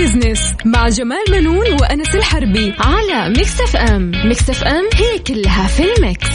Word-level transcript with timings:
Business 0.00 0.54
مع 0.64 0.88
جمال 0.88 1.24
بنون 1.30 1.72
وأنس 1.80 2.14
الحربي 2.14 2.74
على 2.78 3.28
Mix 3.28 3.60
FM 3.60 4.10
Mix 4.24 4.50
FM 4.50 4.84
هي 4.94 5.18
كلها 5.18 5.66
في 5.66 5.82
ال 5.94 6.01
mix. 6.01 6.28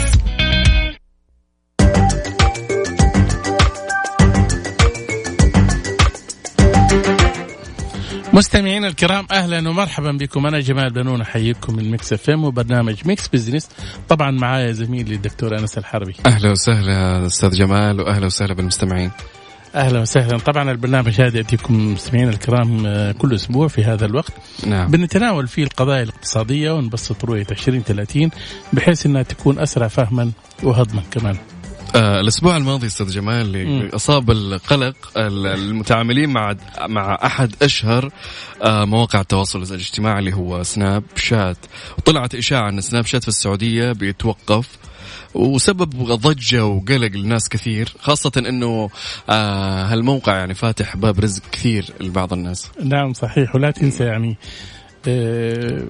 مستمعينا 8.33 8.87
الكرام 8.87 9.25
أهلا 9.31 9.69
ومرحبا 9.69 10.11
بكم. 10.11 10.45
أنا 10.45 10.59
جمال 10.59 10.93
بنون 10.93 11.21
أحييكم 11.21 11.75
من 11.75 11.91
Mix 11.91 12.13
FM 12.13 12.43
وبرنامج 12.43 13.07
Mix 13.07 13.27
Business 13.27 13.69
طبعا 14.09 14.31
معايا 14.31 14.71
زميلي 14.71 15.15
الدكتور 15.15 15.59
أنس 15.59 15.77
الحربي. 15.77 16.15
أهلا 16.25 16.51
وسهلا 16.51 17.25
أستاذ 17.25 17.49
جمال 17.49 18.01
واهلا 18.01 18.25
وسهلا 18.25 18.53
بالمستمعين. 18.53 19.11
أهلا 19.75 20.01
وسهلا. 20.01 20.37
طبعا 20.37 20.71
البرنامج 20.71 21.21
هذا 21.21 21.37
يأتيكم 21.37 21.93
مستمعينا 21.93 22.29
الكرام 22.31 22.85
آه، 22.85 23.11
كل 23.11 23.35
أسبوع 23.35 23.67
في 23.67 23.83
هذا 23.83 24.05
الوقت. 24.05 24.33
نعم. 24.67 24.91
بنتناول 24.91 25.47
فيه 25.47 25.63
القضايا 25.63 26.03
الاقتصادية 26.03 26.71
ونبسط 26.71 27.25
رؤية 27.25 27.47
2030 27.51 28.29
بحيث 28.73 29.05
إنها 29.05 29.23
تكون 29.23 29.59
أسرع 29.59 29.87
فهما 29.87 30.31
وهضما 30.63 31.01
كمان. 31.11 31.37
آه 31.95 32.19
الأسبوع 32.21 32.57
الماضي 32.57 32.87
أستاذ 32.87 33.07
جمال 33.11 33.95
أصاب 33.95 34.31
القلق 34.31 34.95
ال- 35.17 35.47
المتعاملين 35.47 36.29
مع 36.29 36.55
مع 36.87 37.19
أحد 37.25 37.55
أشهر 37.61 38.09
آه 38.63 38.85
مواقع 38.85 39.21
التواصل 39.21 39.61
الاجتماعي 39.63 40.19
اللي 40.19 40.33
هو 40.33 40.63
سناب 40.63 41.03
شات. 41.15 41.57
وطلعت 41.97 42.35
إشاعة 42.35 42.69
إن 42.69 42.81
سناب 42.81 43.05
شات 43.05 43.21
في 43.21 43.27
السعودية 43.27 43.91
بيتوقف 43.91 44.67
وسبب 45.35 45.89
ضجة 46.13 46.65
وقلق 46.65 47.11
لناس 47.17 47.49
كثير 47.49 47.93
خاصة 47.99 48.31
إنه 48.37 48.89
آه 49.29 49.83
هالموقع 49.83 50.37
يعني 50.37 50.53
فاتح 50.53 50.97
باب 50.97 51.19
رزق 51.19 51.43
كثير 51.51 51.85
لبعض 52.01 52.33
الناس. 52.33 52.71
نعم 52.83 53.13
صحيح. 53.13 53.55
ولا 53.55 53.71
تنسى 53.71 54.03
يعني 54.03 54.37
آه 55.07 55.83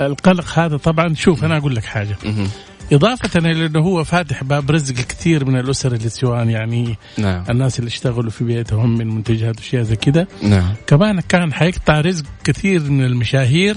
القلق 0.00 0.58
هذا 0.58 0.76
طبعا 0.76 1.14
شوف 1.14 1.44
أنا 1.44 1.56
أقول 1.56 1.76
لك 1.76 1.84
مهم. 2.24 2.48
إضافة 2.92 3.38
إلى 3.38 3.66
أنه 3.66 3.80
هو 3.80 4.04
فاتح 4.04 4.44
باب 4.44 4.70
رزق 4.70 4.94
كثير 4.94 5.44
من 5.44 5.58
الأسر 5.60 5.92
اللي 5.94 6.08
سواء 6.08 6.48
يعني 6.48 6.96
نعم. 7.18 7.44
الناس 7.50 7.78
اللي 7.78 7.88
اشتغلوا 7.88 8.30
في 8.30 8.44
بيتهم 8.44 8.98
من 8.98 9.08
منتجات 9.08 9.56
وأشياء 9.56 9.82
زي 9.82 9.96
كذا 9.96 10.26
نعم. 10.42 10.74
كمان 10.86 11.20
كان 11.20 11.52
حيقطع 11.52 12.00
رزق 12.00 12.24
كثير 12.44 12.80
من 12.80 13.04
المشاهير 13.04 13.76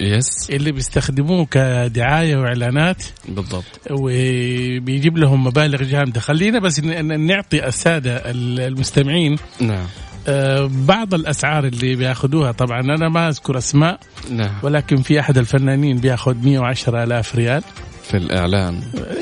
يس 0.00 0.50
اللي 0.50 0.72
بيستخدموه 0.72 1.46
كدعاية 1.46 2.36
وإعلانات. 2.36 3.02
بالضبط. 3.28 3.64
وبيجيب 3.90 5.18
لهم 5.18 5.44
مبالغ 5.44 5.82
جامدة. 5.82 6.20
خلينا 6.20 6.58
بس 6.58 6.80
نعطي 6.80 7.66
السادة 7.66 8.22
المستمعين. 8.30 9.36
نعم. 9.60 9.86
آه، 10.28 10.70
بعض 10.72 11.14
الأسعار 11.14 11.66
اللي 11.66 11.96
بيأخذوها 11.96 12.52
طبعا 12.52 12.80
أنا 12.80 13.08
ما 13.08 13.28
أذكر 13.28 13.58
أسماء 13.58 14.00
نعم. 14.30 14.54
ولكن 14.62 14.96
في 14.96 15.20
أحد 15.20 15.38
الفنانين 15.38 15.96
بيأخذ 15.96 16.36
110 16.44 17.02
ألاف 17.04 17.36
ريال. 17.36 17.62
في 18.04 18.16
الإعلان. 18.16 18.80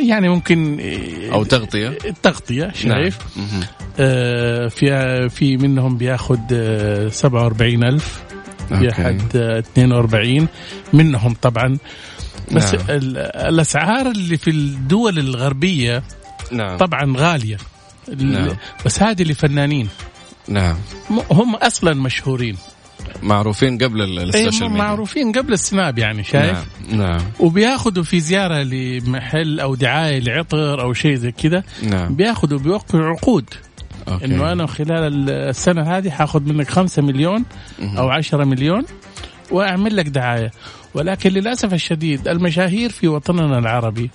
يعني 0.09 0.29
ممكن 0.29 0.81
أو 1.33 1.45
تغطية. 1.45 1.89
التغطية 1.89 2.73
شايف 2.75 3.19
نعم. 3.37 3.61
آه، 3.99 4.69
في 4.69 5.29
في 5.29 5.57
منهم 5.57 5.97
بياخذ 5.97 6.39
آه، 6.53 7.09
47000 7.09 8.23
في 8.69 8.75
آه، 9.35 9.59
42 9.59 10.49
منهم 10.93 11.35
طبعا. 11.43 11.79
بس 12.53 12.75
نعم. 12.75 12.85
ال- 12.91 13.19
الأسعار 13.19 14.07
اللي 14.11 14.37
في 14.37 14.51
الدول 14.51 15.19
الغربية 15.19 16.03
نعم. 16.53 16.77
طبعا 16.77 17.15
غالية. 17.17 17.57
ال- 18.09 18.33
نعم. 18.33 18.57
بس 18.87 19.03
هذه 19.03 19.23
لفنانين. 19.23 19.89
نعم. 20.49 20.77
هم 21.31 21.55
أصلا 21.57 21.95
مشهورين. 21.95 22.57
معروفين 23.22 23.78
قبل 23.78 24.19
أي 24.19 24.25
ال 24.25 24.31
social 24.31 24.71
media. 24.71 24.85
معروفين 24.84 25.33
قبل 25.33 25.53
ال 25.53 25.62
Snap 25.62 25.98
يعني 25.98 26.25
شايف؟ 26.25 26.67
نعم 26.91 27.00
نعم. 27.00 27.20
وبياخذوا 27.41 28.05
في 28.05 28.20
زيارة 28.20 28.62
لمحل 28.62 29.61
أو 29.61 29.75
دعاية 29.75 30.20
لعطر 30.20 30.81
أو 30.81 30.92
شيء 30.92 31.14
زي 31.14 31.33
كذا 31.33 31.62
نعم. 31.83 32.14
بياخذوا 32.14 32.58
بيوقعوا 32.58 33.05
عقود 33.05 33.45
Okay. 34.08 34.25
إنه 34.24 34.52
أنا 34.52 34.67
خلال 34.67 35.30
السنة 35.30 35.83
هذه 35.83 36.11
حاخذ 36.11 36.42
منك 36.42 36.70
5 36.70 37.02
مليون. 37.02 37.45
أو 37.98 38.08
10 38.08 38.45
مليون 38.45 38.85
وأعمل 39.51 39.96
لك 39.96 40.08
دعاية. 40.08 40.51
ولكن 40.95 41.30
للأسف 41.30 41.74
الشديد 41.74 42.29
المشاهير 42.29 42.91
في 42.91 43.08
وطننا 43.08 43.58
العربي 43.58 44.11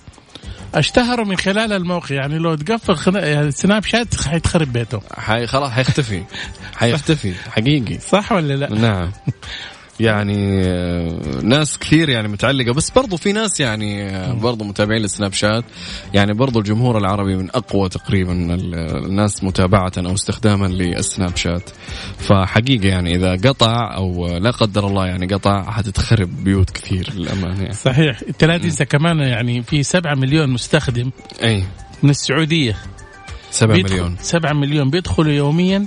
اشتهروا 0.74 1.26
من 1.26 1.36
خلال 1.36 1.72
الموقع 1.72 2.14
يعني 2.14 2.38
لو 2.38 2.54
تقفل 2.54 2.96
خنا... 2.96 3.26
يعني 3.26 3.50
Snapchat 3.50 4.22
حيتخرب 4.28 4.72
بيته. 4.72 5.00
حي 5.18 5.46
خلاص 5.46 5.70
حيختفي. 5.70 6.24
حيختفي 6.78 7.34
حقيقي. 7.50 7.98
صح 7.98 8.32
ولا 8.32 8.54
لا؟ 8.54 8.74
نعم. 8.74 9.10
يعني 10.00 10.62
ناس 11.42 11.78
كثير 11.78 12.08
يعني 12.08 12.28
متعلقة 12.28 12.72
بس 12.72 12.90
برضو 12.90 13.16
في 13.16 13.32
ناس 13.32 13.60
يعني 13.60 14.08
برضو 14.34 14.64
متابعين 14.64 15.02
لل 15.02 15.32
Snapchat. 15.32 15.64
يعني 16.14 16.32
برضو 16.34 16.58
الجمهور 16.58 16.98
العربي 16.98 17.36
من 17.36 17.50
أقوى 17.50 17.88
تقريبا 17.88 18.32
ال- 18.54 18.74
الناس 19.06 19.44
متابعة 19.44 19.92
أو 19.98 20.14
استخداما 20.14 20.66
للسناب 20.66 21.36
شات. 21.36 21.70
فحقيقة 22.18 22.86
يعني 22.88 23.14
إذا 23.16 23.32
قطع 23.48 23.96
أو 23.96 24.26
لا 24.38 24.50
قدر 24.50 24.86
الله 24.86 25.06
يعني 25.06 25.26
قطع 25.26 25.70
حتتخرب 25.70 26.44
بيوت 26.44 26.70
كثير 26.70 27.12
للأمانة 27.14 27.62
يعني. 27.62 27.74
صحيح. 27.74 28.20
انت 28.28 28.44
لا 28.44 28.58
تنسى 28.58 28.84
كمان 28.84 29.18
يعني 29.18 29.62
في 29.62 29.82
7 29.82 30.14
مليون 30.14 30.50
مستخدم 30.50 31.10
أي. 31.42 31.64
من 32.02 32.10
السعودية. 32.10 32.76
7 33.50 33.76
بيدخل- 33.76 33.92
مليون. 33.94 34.16
7 34.20 34.52
مليون 34.52 34.90
بيدخلوا 34.90 35.32
يوميا 35.32 35.86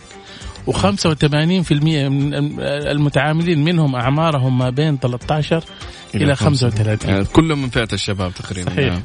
و85% 0.67 1.71
من 2.09 2.33
المتعاملين 2.63 3.63
منهم 3.63 3.95
أعمارهم 3.95 4.57
ما 4.57 4.69
بين 4.69 4.97
13 4.99 5.63
إلى 6.15 6.35
35 6.35 7.09
يعني 7.09 7.25
كلهم 7.25 7.61
من 7.61 7.69
فئة 7.69 7.87
الشباب 7.93 8.31
تقريبا 8.33 8.69
صحيح. 8.69 8.93
نعم. 8.93 9.01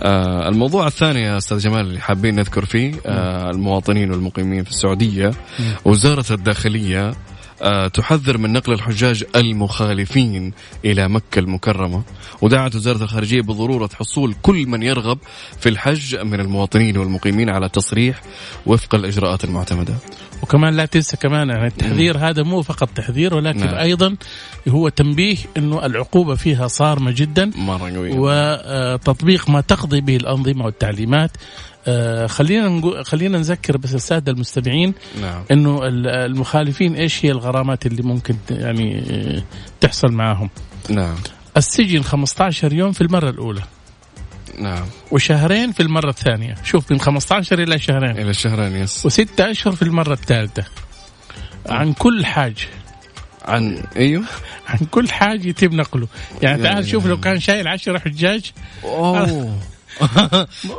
آه 0.00 0.48
الموضوع 0.48 0.86
الثاني 0.86 1.22
يا 1.22 1.36
أستاذ 1.36 1.58
جمال 1.58 1.80
اللي 1.80 2.00
حابين 2.00 2.34
نذكر 2.34 2.64
فيه 2.64 2.92
آه 3.06 3.50
المواطنين 3.50 4.10
والمقيمين 4.10 4.64
في 4.64 4.70
السعودية 4.70 5.30
وزاره 5.84 6.32
الداخلية 6.32 7.14
تحذر 7.94 8.38
من 8.38 8.52
نقل 8.52 8.72
الحجاج 8.72 9.24
المخالفين 9.36 10.52
إلى 10.84 11.08
مكة 11.08 11.38
المكرمة 11.38 12.02
ودعت 12.42 12.74
وزارة 12.74 13.02
الخارجية 13.02 13.40
بضرورة 13.40 13.90
حصول 13.94 14.34
كل 14.42 14.66
من 14.66 14.82
يرغب 14.82 15.18
في 15.60 15.68
الحج 15.68 16.16
من 16.16 16.40
المواطنين 16.40 16.96
والمقيمين 16.98 17.50
على 17.50 17.68
تصريح 17.68 18.20
وفق 18.66 18.94
الإجراءات 18.94 19.44
المعتمدة. 19.44 19.94
وكمان 20.42 20.76
لا 20.76 20.84
تنسى 20.84 21.16
كمان 21.16 21.48
يعني 21.48 21.66
التحذير 21.66 22.18
هذا 22.18 22.42
مو 22.42 22.62
فقط 22.62 22.88
تحذير 22.88 23.34
ولكن 23.34 23.66
نعم. 23.66 23.74
أيضا 23.74 24.16
هو 24.68 24.88
تنبيه 24.88 25.36
إنه 25.56 25.86
العقوبة 25.86 26.34
فيها 26.34 26.68
صارمة 26.68 27.10
جدا 27.10 27.50
مرة 27.56 27.90
قوية. 27.90 28.14
وتطبيق 28.16 29.50
ما 29.50 29.60
تقضي 29.60 30.00
به 30.00 30.16
الأنظمة 30.16 30.64
والتعليمات 30.64 31.30
آه، 31.86 32.26
خلينا 32.26 32.68
نقول 32.68 33.04
خلينا 33.06 33.38
نذكر 33.38 33.76
بس 33.76 33.94
السادة 33.94 34.32
المستمعين 34.32 34.94
نعم. 35.20 35.44
إنه 35.50 35.86
ال- 35.86 36.06
المخالفين 36.08 36.94
إيش 36.94 37.24
هي 37.24 37.30
الغرامات 37.30 37.86
اللي 37.86 38.02
ممكن 38.02 38.36
يعني 38.50 39.02
آه، 39.10 39.42
تحصل 39.80 40.12
معهم 40.12 40.50
نعم. 40.90 41.14
السجن 41.56 42.02
15 42.02 42.72
يوم 42.72 42.92
في 42.92 43.00
المرة 43.00 43.30
الأولى. 43.30 43.62
نعم. 44.58 44.86
وشهرين 45.10 45.72
في 45.72 45.80
المرة 45.82 46.10
الثانية. 46.10 46.54
شوف 46.64 46.92
من 46.92 47.00
15 47.00 47.62
إلى 47.62 47.78
شهرين. 47.78 48.10
إلى 48.10 48.30
الشهرين 48.30 48.76
يس. 48.76 49.06
وستة 49.06 49.50
أشهر 49.50 49.72
في 49.74 49.82
المرة 49.82 50.12
الثالثة. 50.12 50.64
عن 51.68 51.92
كل 51.92 52.26
حاج 52.26 52.68
عن 53.44 53.82
إيوه. 53.96 54.24
عن 54.68 54.78
كل 54.90 55.08
حاج 55.08 55.46
يتم 55.46 55.76
نقله. 55.76 56.08
يعني 56.42 56.62
تعال 56.62 56.88
شوف 56.88 57.06
لو 57.06 57.20
كان 57.20 57.40
شايل 57.40 57.68
10 57.68 57.98
حجاج. 57.98 58.52
أوه. 58.84 59.58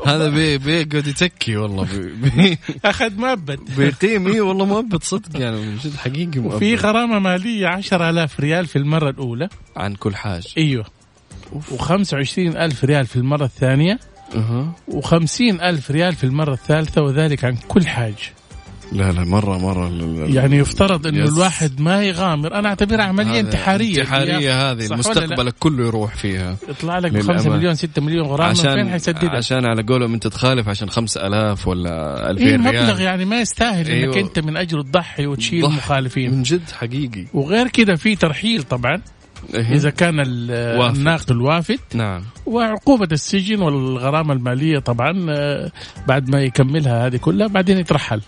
هذا 0.06 0.30
بي 0.30 0.58
بيقعد 0.58 1.08
يتكي 1.08 1.58
والله. 1.58 1.84
بي 1.84 2.30
بي 2.30 2.58
أخذ 2.86 3.16
مؤبد. 3.16 3.60
بيقيم 3.78 4.28
إيه 4.28 4.42
والله 4.42 4.66
مؤبد 4.66 5.04
صدق 5.04 5.40
يعني 5.42 5.58
من 5.62 5.78
جد 5.78 5.96
حقيقي 5.96 6.40
مؤبد. 6.40 6.56
وفي 6.56 6.76
غرامة 6.76 7.20
مالية 7.20 7.68
10000 7.68 8.40
ريال 8.40 8.66
في 8.66 8.76
المرة 8.76 9.10
الأولى. 9.10 9.50
عن 9.78 9.96
كل 9.96 10.16
حاج. 10.16 10.54
أيوه. 10.58 10.86
و25 11.72 12.38
ألف 12.38 12.84
ريال 12.84 13.06
في 13.06 13.16
المرة 13.16 13.46
الثانية. 13.46 14.00
أها. 14.36 14.76
و50 14.92 15.42
ألف 15.42 15.92
ريال 15.92 16.16
في 16.16 16.24
المرة 16.24 16.54
الثالثة 16.54 17.02
وذلك 17.02 17.46
عن 17.46 17.56
كل 17.68 17.88
حاج. 17.88 18.32
لا 18.92 19.12
لا 19.12 19.24
مرة 19.26 19.58
مرة 19.58 19.88
ال- 19.88 20.24
ال- 20.24 20.36
يعني 20.36 20.58
يفترض 20.58 21.08
إنه. 21.08 21.24
الواحد 21.26 21.82
ما 21.82 22.04
يغامر 22.04 22.54
أنا 22.56 22.70
أعتبرها 22.70 23.04
عملية 23.04 23.32
هذا 23.32 23.40
انتحارية 23.40 24.02
انتحارية 24.02 24.72
هذه؟ 24.72 24.94
مستقبلك 24.94 25.56
كله 25.60 25.86
يروح 25.88 26.16
فيها 26.16 26.56
يطلع 26.70 27.00
لك 27.00 27.12
ب 27.12 27.16
للأمانة. 27.16 27.38
5 27.40 27.50
مليون 27.50 27.76
6 27.76 28.02
مليون 28.02 28.26
غرامة 28.28 28.54
فين 28.54 28.90
حيسددها؟ 28.90 29.30
عشان 29.38 29.66
على 29.66 29.84
قولهم 29.84 30.14
أنت 30.14 30.28
تخالف 30.28 30.70
عشان 30.70 30.90
5000 30.90 31.68
ولا 31.68 32.30
2000 32.32 32.44
إيه 32.46 32.56
ريال 32.56 32.62
مبلغ 32.62 33.02
يعني 33.02 33.26
ما 33.26 33.40
يستاهل 33.42 33.88
إنك 33.90 34.16
أيوه. 34.16 34.28
أنت 34.28 34.40
من 34.40 34.58
اجله 34.58 34.84
تضحي 34.84 35.28
وتشيل 35.28 35.62
مخالفين 35.66 36.32
من 36.32 36.44
جد 36.44 36.70
حقيقي 36.80 37.26
وغير 37.34 37.68
كذا 37.68 37.96
في 37.96 38.16
ترحيل 38.16 38.64
طبعا 38.64 39.02
إيه. 39.54 39.74
إذا 39.74 39.90
كان 39.90 40.20
ال- 40.20 40.80
وافد. 40.80 40.96
الناقل 40.98 41.42
وافد 41.42 41.80
نعم 41.94 42.22
وعقوبة 42.46 43.08
السجن 43.12 43.62
والغرامة 43.62 44.34
المالية 44.34 44.80
طبعا 44.80 45.26
آه، 45.30 45.72
بعد 46.08 46.30
ما 46.30 46.42
يكملها 46.42 47.08
هذه 47.08 47.18
كلها 47.18 47.48
بعدين 47.48 47.78
يترحل 47.78 48.22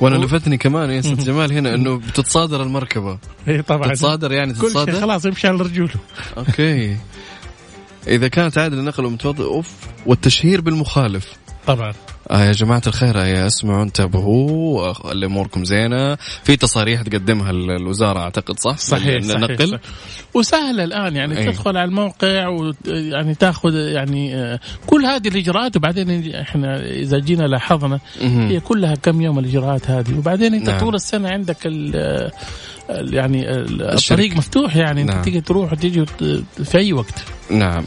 وأنا 0.00 0.16
لفتني 0.16 0.56
كمان 0.56 0.90
يا 0.90 0.98
أستاذ 0.98 1.24
جمال 1.24 1.52
هنا 1.52 1.74
إنه 1.74 1.96
بتتصادر 1.96 2.62
المركبة. 2.62 3.18
إي 3.48 3.62
طبعا. 3.62 3.94
تتصادر 3.94 4.32
يعني 4.32 4.52
كل 4.52 4.60
شيء 4.60 4.68
تتصادر؟ 4.68 5.00
خلاص 5.00 5.24
يمشي 5.24 5.48
على 5.48 5.56
رجوله. 5.56 5.94
أوكي. 6.38 6.96
إذا 8.08 8.28
كانت 8.28 8.58
عادة 8.58 8.76
النقل 8.76 9.04
ومتوضئ 9.04 9.44
أوف 9.44 9.72
والتشهير 10.06 10.60
بالمخالف. 10.60 11.32
طبعا 11.66 11.92
آه 12.30 12.44
يا 12.44 12.52
جماعة 12.52 12.82
الخير 12.86 13.16
يا 13.16 13.46
اسمعوا 13.46 13.82
انتبهوا 13.82 14.80
آه، 14.88 15.12
اموركم 15.12 15.64
زينة 15.64 16.14
في 16.44 16.56
تصاريح 16.56 17.02
تقدمها 17.02 17.50
ال- 17.50 17.70
الوزارة 17.70 18.18
أعتقد 18.20 18.58
صح؟ 18.60 18.76
صحيح 18.78 19.22
صحيح, 19.22 19.34
النقل 19.36 19.68
صحيح. 19.68 19.80
وسهل 20.34 20.80
الآن 20.80 21.16
يعني 21.16 21.38
أي. 21.38 21.46
تدخل 21.46 21.76
على 21.76 21.84
الموقع 21.88 22.48
ويعني 22.48 23.34
تاخذ 23.34 23.74
يعني 23.74 24.34
آه، 24.36 24.60
كل 24.86 25.04
هذه 25.04 25.28
الإجراءات 25.28 25.76
وبعدين 25.76 26.34
إحنا 26.34 26.80
إذا 26.86 27.18
جينا 27.18 27.42
لاحظنا. 27.42 28.00
هي 28.20 28.60
كلها 28.60 28.94
كم 28.94 29.20
يوم 29.22 29.38
الإجراءات 29.38 29.90
هذه 29.90 30.18
وبعدين 30.18 30.54
أنت 30.54 30.68
نعم. 30.70 30.80
طول 30.80 30.94
السنة 30.94 31.28
عندك 31.28 31.56
ال 31.66 32.30
يعني. 32.90 33.50
الطريق 33.50 34.36
مفتوح 34.36 34.76
يعني 34.76 35.02
أنت 35.02 35.10
نعم. 35.10 35.22
تيجي 35.22 35.40
تروح 35.40 35.72
وتيجي 35.72 36.00
وت- 36.00 36.42
في 36.64 36.78
أي 36.78 36.92
وقت 36.92 37.24
نعم 37.50 37.84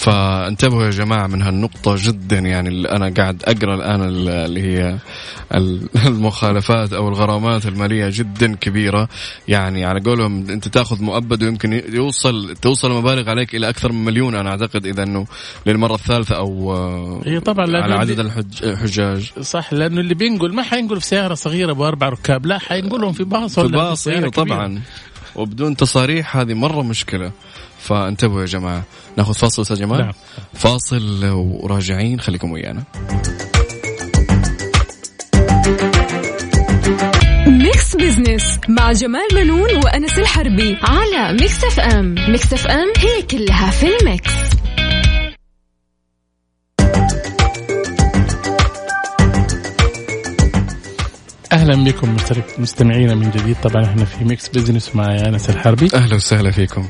فانتبهوا 0.00 0.84
يا 0.84 0.90
جماعة 0.90 1.26
من 1.26 1.42
هالنقطة 1.42 1.94
جدا 1.98 2.38
يعني 2.38 2.68
اللي 2.68 2.88
أنا 2.88 3.12
قاعد 3.16 3.42
أقرأ 3.44 3.74
الآن 3.74 4.02
ال- 4.08 4.28
اللي 4.28 4.62
هي 4.62 4.98
ال- 5.54 5.88
المخالفات 6.06 6.92
أو 6.92 7.08
الغرامات 7.08 7.66
المالية 7.66 8.08
جدا 8.12 8.54
كبيرة. 8.56 9.08
يعني 9.48 9.84
على 9.84 10.00
قولهم 10.00 10.50
أنت 10.50 10.68
تأخذ 10.68 11.02
مؤبد 11.02 11.42
ويمكن 11.42 11.82
يوصل 11.88 12.54
توصل 12.62 12.92
مبالغ 12.92 13.30
عليك 13.30 13.54
إلى 13.54 13.68
أكثر 13.68 13.92
من 13.92 14.04
مليون 14.04 14.34
أنا 14.34 14.50
أعتقد 14.50 14.86
إذا 14.86 15.02
أنه 15.02 15.26
للمرة 15.66 15.94
الثالثة 15.94 16.36
أو 16.36 16.72
آه، 16.74 17.20
هي 17.26 17.40
طبعا 17.40 17.66
لأنه 17.66 17.84
على 17.84 17.94
عدد 17.94 18.20
الحج- 18.20 18.64
الحجاج. 18.64 19.32
صح 19.40 19.72
لأنه 19.72 20.00
اللي 20.00 20.14
بينقل 20.14 20.54
ما 20.54 20.62
حينقل 20.62 21.00
في 21.00 21.06
سيارة 21.06 21.34
صغيرة 21.34 21.72
باربع 21.72 22.08
ركاب 22.08 22.46
لا 22.46 22.58
حينقلهم 22.58 23.12
في 23.12 23.24
باص 23.24 23.54
في 23.54 23.60
ولا 23.60 23.76
باص 23.76 24.08
أيوة 24.08 24.20
كبيرة. 24.20 24.30
طبعا. 24.44 24.80
وبدون 25.36 25.76
تصاريح 25.76 26.36
هذه 26.36 26.54
مرة 26.54 26.82
مشكلة. 26.82 27.32
فانتبهوا 27.80 28.40
يا 28.40 28.46
جماعة. 28.46 28.84
ناخذ 29.16 29.34
فاصل 29.34 29.62
أستاذ 29.62 29.76
جمال؟ 29.76 29.98
نعم. 29.98 30.12
فاصل 30.54 31.24
وراجعين. 31.30 32.20
خليكم 32.20 32.52
ويانا. 32.52 32.84
Mix 37.46 37.96
Business 37.96 38.58
مع 38.68 38.92
جمال 38.92 39.28
بنون 39.34 39.76
وأنس 39.84 40.18
الحربي 40.18 40.76
على 40.82 41.32
Mix 41.32 41.64
FM 41.64 42.14
Mix 42.28 42.52
FM 42.52 42.92
هي 42.96 43.22
كلها 43.22 43.70
في 43.70 43.86
ال 44.00 44.06
mix. 44.06 44.32
أهلا 51.52 51.84
بكم 51.84 52.16
مستمعينا 52.58 53.14
من 53.14 53.30
جديد. 53.30 53.56
طبعا 53.62 53.84
إحنا 53.84 54.04
في 54.04 54.24
Mix 54.24 54.48
Business 54.48 54.96
مع 54.96 55.14
أنس 55.14 55.50
الحربي. 55.50 55.88
أهلا 55.94 56.14
وسهلا 56.14 56.50
فيكم. 56.50 56.88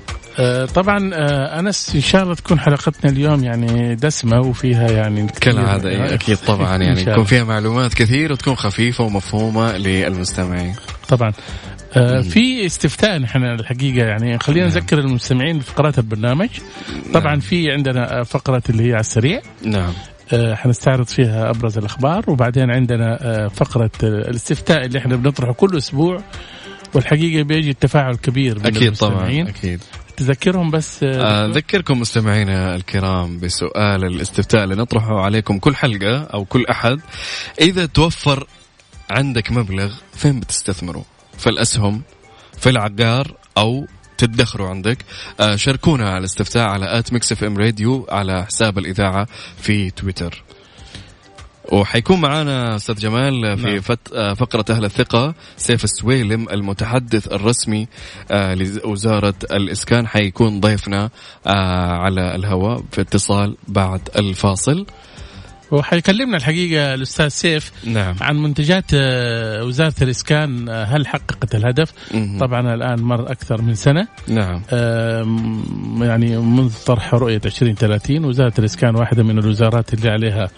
طبعا 0.64 1.10
آه 1.14 1.60
أنس 1.60 1.94
إن 1.94 2.00
شاء 2.00 2.22
الله 2.22 2.34
تكون 2.34 2.60
حلقتنا 2.60 3.10
اليوم 3.10 3.44
يعني 3.44 3.94
دسمة 3.94 4.40
وفيها 4.40 4.90
يعني 4.90 5.26
كالعادة 5.26 5.90
أيوة، 5.90 6.14
أكيد 6.14 6.37
طبعا 6.37 6.76
يعني 6.82 7.00
يكون. 7.00 7.25
فيها 7.25 7.44
معلومات 7.44 7.94
كثير 7.94 8.32
وتكون 8.32 8.54
خفيفة 8.54 9.04
ومفهومة 9.04 9.76
للمستمعين. 9.76 10.75
طبعا. 11.08 11.32
آه 11.96 12.20
في 12.20 12.66
استفتاء 12.66 13.19
نحن 13.19 13.42
الحقيقة 13.42 14.06
يعني 14.06 14.38
خلينا 14.38 14.66
نعم. 14.66 14.76
نذكر 14.76 14.98
المستمعين 14.98 15.58
بفقرات 15.58 15.98
البرنامج. 15.98 16.48
طبعا 17.14 17.32
نعم. 17.32 17.40
في 17.40 17.70
عندنا 17.70 18.20
آه، 18.20 18.22
فقرة 18.22 18.62
اللي 18.70 18.88
هي 18.88 18.93
على 18.93 19.00
السريع. 19.00 19.40
نعم. 19.64 19.93
آه، 20.32 20.54
حنستعرض 20.54 21.06
فيها 21.06 21.50
أبرز 21.50 21.78
الأخبار 21.78 22.31
وبعدين 22.31 22.70
عندنا 22.70 23.19
آه، 23.22 23.48
فقرة 23.48 23.90
آه، 24.04 24.06
الاستفتاء 24.06 24.84
اللي 24.86 24.98
إحنا 24.98 25.16
بنطرحه 25.16 25.52
كل 25.52 25.76
أسبوع. 25.76 26.22
والحقيقة 26.94 27.43
بيجي 27.43 27.70
التفاعل 27.70 28.14
كبير 28.14 28.58
من 28.58 28.66
أكيد 28.66 28.96
طبعا 28.96 29.12
المستمعين. 29.12 29.46
أكيد. 29.46 29.81
تذكرهم 30.20 30.70
بس؟ 30.70 31.02
أذكركم 31.02 32.00
مستمعينا 32.00 32.76
الكرام 32.76 33.38
بسؤال 33.38 34.05
الاستفتاء 34.05 34.64
اللي 34.64 34.75
نطرحه 34.75 35.20
عليكم 35.20 35.58
كل 35.58 35.76
حلقة 35.76 36.22
أو 36.22 36.44
كل 36.44 36.67
أحد. 36.67 37.00
إذا 37.61 37.87
توفر 37.87 38.46
عندك 39.11 39.52
مبلغ 39.52 39.94
فين 40.14 40.40
بتستثمره 40.40 41.05
في 41.38 41.46
الأسهم 41.50 42.02
في 42.58 42.69
العقار 42.69 43.37
أو 43.58 43.87
تدخروا 44.19 44.69
عندك؟ 44.69 44.99
آه، 45.40 45.56
شاركونا 45.56 46.08
على 46.08 46.19
الاستفتاء 46.19 46.69
على 46.69 46.99
at 46.99 47.12
Mix 47.12 47.32
FM 47.32 47.58
Radio 47.58 48.06
على 48.11 48.44
حساب 48.44 48.78
الإذاعة 48.78 49.26
في 49.56 49.90
تويتر. 49.90 50.44
وحيكون 51.70 52.20
معانا 52.20 52.76
أستاذ 52.76 52.94
جمال 52.94 53.58
في 53.58 53.67
نعم. 53.67 53.81
فت... 53.81 54.12
آه، 54.14 54.34
فقرة 54.34 54.64
أهل 54.70 54.84
الثقة 54.84 55.34
سيف 55.56 55.84
السويلم 55.84 56.49
المتحدث 56.49 57.32
الرسمي 57.32 57.88
آه، 58.31 58.55
لوزارة 58.55 59.34
الإسكان 59.52 60.06
حيكون 60.06 60.61
ضيفنا 60.61 61.11
آه، 61.46 61.93
على 61.93 62.34
الهواء 62.34 62.82
في 62.93 63.00
اتصال 63.00 63.56
بعد 63.69 64.00
الفاصل 64.17 64.87
وحيكلمنا 65.70 66.37
الحقيقة 66.37 66.94
الأستاذ 66.94 67.28
سيف 67.28 67.72
نعم 67.84 68.14
عن 68.20 68.37
منتجات 68.37 68.84
وزارة 69.62 69.94
الإسكان 70.02 70.69
هل 70.69 71.06
حققت 71.06 71.55
الهدف؟ 71.55 71.93
مهم. 72.14 72.38
طبعا 72.38 72.75
الآن 72.75 73.02
مر 73.02 73.31
أكثر 73.32 73.62
من 73.62 73.75
سنة 73.75 74.08
نعم 74.28 74.62
يعني 76.02 76.37
منذ 76.38 76.72
طرح 76.87 77.14
رؤية 77.14 77.40
2030 77.44 78.25
وزارة 78.25 78.52
الإسكان 78.58 78.96
واحدة 78.96 79.22
من 79.22 79.38
الوزارات 79.38 79.94
اللي 79.94 80.11
عليها 80.11 80.49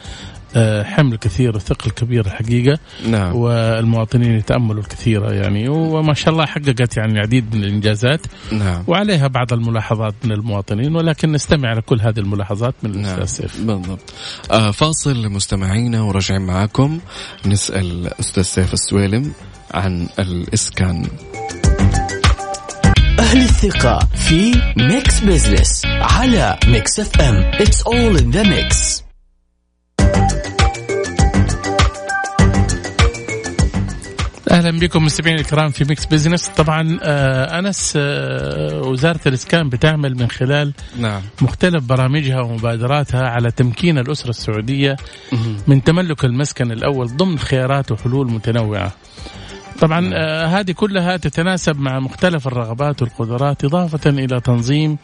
حمل 0.85 1.17
كثير 1.17 1.57
وثقل 1.57 1.91
كبير 1.91 2.27
الحقيقة. 2.27 2.79
نعم. 3.07 3.37
والمواطنين 3.37 4.37
يتأملوا 4.37 4.81
الكثير 4.81 5.33
يعني. 5.33 5.69
وما 5.69 6.15
شاء 6.15 6.33
الله 6.33 6.47
حققت 6.47 6.97
يعني 6.97 7.13
العديد 7.13 7.55
من 7.57 7.65
الإنجازات. 7.65 8.21
نعم. 8.53 8.85
وعليها 8.87 9.27
بعض 9.27 9.53
الملاحظات 9.53 10.15
من 10.25 10.33
المواطنين 10.33 10.97
ولكن 10.97 11.33
نستمع 11.33 11.69
على 11.69 11.81
كل 11.81 12.01
هذه 12.01 12.19
الملاحظات 12.19 12.75
من 12.83 13.03
نعم. 13.03 13.19
الأستاذ 13.19 13.47
سيف. 13.47 13.61
بالضبط. 13.61 14.15
آه 14.51 14.71
فاصل 14.71 15.29
مستمعينا 15.29 16.03
وراجعين 16.03 16.43
معاكم. 16.43 16.99
نسأل 17.47 18.21
أستاذ 18.21 18.43
سيف 18.43 18.73
السويلم 18.73 19.33
عن 19.75 20.09
الإسكان. 20.19 21.07
أهل 23.19 23.41
الثقة 23.41 23.99
في 24.15 24.63
Mix 24.77 25.21
Business 25.21 25.83
على 25.87 26.59
Mix 26.67 27.01
FM 27.01 27.53
It's 27.53 27.83
all 27.83 28.17
in 28.17 28.31
the 28.31 28.45
mix. 28.45 29.03
أهلا 34.53 34.79
بكم 34.79 35.05
مستمعينا 35.05 35.41
الكرام 35.41 35.71
في 35.71 35.85
Mix 35.85 36.07
Business 36.07 36.49
طبعا 36.49 36.99
آه، 37.03 37.59
أنس 37.59 37.95
آه، 37.97 38.81
وزارة 38.81 39.21
الإسكان 39.27 39.69
بتعمل 39.69 40.15
من 40.17 40.31
خلال 40.31 40.73
نعم. 40.99 41.23
مختلف 41.41 41.85
برامجها 41.85 42.41
ومبادراتها 42.41 43.29
على 43.29 43.51
تمكين 43.51 43.99
الأسرة 43.99 44.31
السعودية 44.31 44.97
من 45.67 45.85
تملك 45.85 46.25
المسكن 46.25 46.73
الأول 46.73 47.17
ضمن 47.17 47.39
خيارات 47.39 47.93
وحلول 47.93 48.33
متنوعة. 48.33 48.93
طبعا 49.81 50.11
آه 50.15 50.47
هذه 50.47 50.73
كلها 50.73 51.17
تتناسب 51.17 51.81
مع 51.81 52.01
مختلف 52.01 52.47
الرغبات 52.47 53.03
والقدرات 53.03 53.65
إضافة 53.65 54.11
إلى 54.11 54.41
تنظيم 54.41 54.99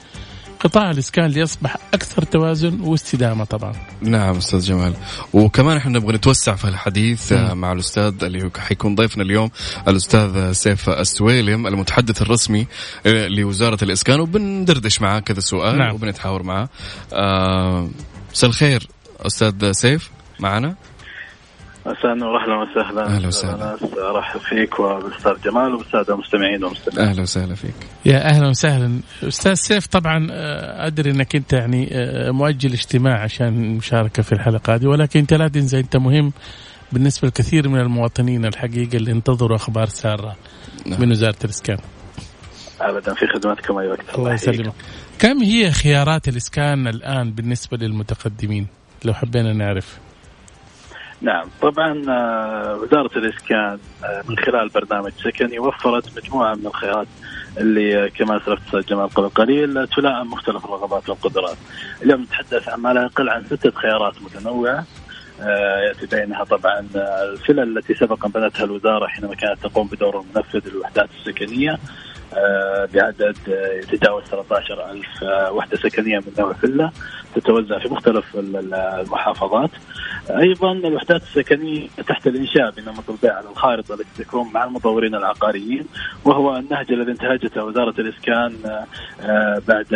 قطاع 0.60 0.90
الإسكان 0.90 1.26
ليصبح 1.26 1.76
أكثر 1.94 2.22
توازن 2.22 2.80
واستدامة 2.80 3.44
طبعا. 3.44 3.72
نعم 4.00 4.36
أستاذ 4.36 4.60
جمال 4.60 4.94
وكمان 5.32 5.76
إحنا 5.76 5.98
نبغى 5.98 6.16
نتوسع 6.16 6.54
في 6.54 6.64
الحديث 6.64 7.32
آه، 7.32 7.54
مم. 7.54 7.60
مع 7.60 7.72
الأستاذ 7.72 8.24
اللي 8.24 8.50
حيكون 8.58 8.94
ضيفنا 8.94 9.22
اليوم 9.22 9.50
الأستاذ 9.88 10.52
سيف 10.52 10.90
السويلم 10.90 11.66
المتحدث 11.66 12.22
الرسمي 12.22 12.66
آه، 13.06 13.26
لوزارة 13.28 13.84
الإسكان 13.84 14.20
وبندردش 14.20 15.00
معاه 15.00 15.20
كذا 15.20 15.40
سؤال 15.40 15.78
نعم. 15.78 15.94
وبنتحاور 15.94 16.42
معاه 16.42 16.68
آه، 17.12 17.88
مساء 18.32 18.50
الخير 18.50 18.88
أستاذ 19.26 19.72
سيف 19.72 20.10
معنا 20.40 20.74
مساء 21.86 22.12
النور 22.12 22.36
أهلا 22.42 22.56
وسهلا 22.62 23.06
أهلا 23.06 23.26
وسهلا. 23.26 23.76
أرحب 24.10 24.40
فيك 24.40 24.80
وبالاستاذ 24.80 25.32
جمال 25.44 25.74
وبالساده 25.74 26.14
المستمعين 26.14 26.64
والمستمعين 26.64 27.08
أهلا 27.08 27.22
وسهلا 27.22 27.54
فيك 27.54 27.74
يا 28.06 28.24
أهلا 28.30 28.48
وسهلا 28.48 29.00
أستاذ 29.22 29.54
سيف 29.54 29.86
طبعا 29.86 30.26
آه، 30.30 30.86
أدري 30.86 31.10
إنك 31.10 31.36
أنت 31.36 31.52
يعني 31.52 31.88
آه، 31.92 32.30
مؤجل 32.30 32.72
اجتماع 32.72 33.22
عشان 33.22 33.46
المشاركه 33.48 34.22
في 34.22 34.32
الحلقة 34.32 34.74
هذه 34.74 34.86
ولكن 34.86 35.20
أنت 35.20 35.34
لا 35.34 35.48
تنسى 35.48 35.78
أنت 35.78 35.96
مهم 35.96 36.32
بالنسبة 36.92 37.28
لكثير 37.28 37.68
من 37.68 37.80
المواطنين 37.80 38.44
الحقيقة 38.46 38.96
اللي 38.96 39.12
انتظروا 39.12 39.56
أخبار 39.56 39.86
سارة 39.86 40.36
نعم. 40.86 41.00
من 41.00 41.10
وزارة 41.10 41.36
الإسكان. 41.44 41.78
ابدا 42.80 43.14
في 43.14 43.26
خدمتكم 43.34 43.78
أي 43.78 43.88
وقت 43.88 44.18
الله. 44.18 44.34
يسلمك. 44.34 44.72
كم 45.18 45.42
هي 45.42 45.70
خيارات 45.70 46.28
الإسكان 46.28 46.86
الآن 46.88 47.32
بالنسبة 47.32 47.76
للمتقدمين؟ 47.76 48.66
لو 49.04 49.14
حبينا 49.14 49.52
نعرف. 49.52 49.98
نعم 51.20 51.46
طبعا 51.62 52.02
آه، 52.08 52.76
وزارة 52.76 53.18
الاسكان 53.18 53.78
آه، 54.04 54.22
من 54.28 54.38
خلال 54.38 54.68
برنامج 54.68 55.12
سكني 55.24 55.58
وفرت 55.58 56.16
مجموعة 56.16 56.54
من 56.54 56.66
الخيارات 56.66 57.06
اللي 57.58 58.04
آه، 58.04 58.08
كما 58.08 58.36
أستاذ 58.36 58.80
جمال 58.80 59.08
قبل 59.08 59.28
قليل 59.28 59.88
تلائم 59.88 60.30
مختلف 60.30 60.64
الرغبات 60.64 61.08
والقدرات. 61.08 61.56
اليوم 62.02 62.22
نتحدث 62.22 62.68
عن 62.68 62.80
ما 62.80 62.92
لا 62.92 63.02
يقل 63.02 63.28
عن 63.28 63.44
ستة 63.44 63.70
خيارات 63.70 64.22
متنوعة 64.22 64.84
يأتي 65.86 66.06
بينها 66.06 66.44
طبعا 66.44 66.86
الفلل 66.96 67.78
التي 67.78 67.94
سبق 67.94 68.26
بنتها 68.26 68.64
الوزارة 68.64 69.06
حينما 69.06 69.34
كانت 69.34 69.62
تقوم 69.62 69.88
بدور 69.88 70.20
المنفذ 70.20 70.68
للوحدات 70.68 71.08
السكنية 71.20 71.78
بعدد 72.94 73.36
يتجاوز 73.82 74.24
13000 74.24 75.06
وحدة 75.52 75.76
سكنية 75.76 76.18
من 76.18 76.32
نوع 76.38 76.52
فيلا 76.52 76.90
تتوزع 77.34 77.78
في 77.78 77.88
مختلف 77.88 78.24
المحافظات. 78.36 79.70
أيضا 80.30 80.72
الوحدات 80.72 81.22
السكنية 81.22 81.88
تحت 82.08 82.26
الإنشاء 82.26 82.70
بنمط 82.70 83.10
البيع 83.10 83.34
على 83.34 83.48
الخارطة 83.48 83.94
التي 83.94 84.24
تكون 84.24 84.52
مع 84.52 84.64
المطورين 84.64 85.14
العقاريين 85.14 85.86
وهو 86.24 86.56
النهج 86.56 86.92
الذي 86.92 87.10
انتهجته 87.10 87.64
وزارة 87.64 87.94
الإسكان 88.00 88.52
بعد 89.68 89.86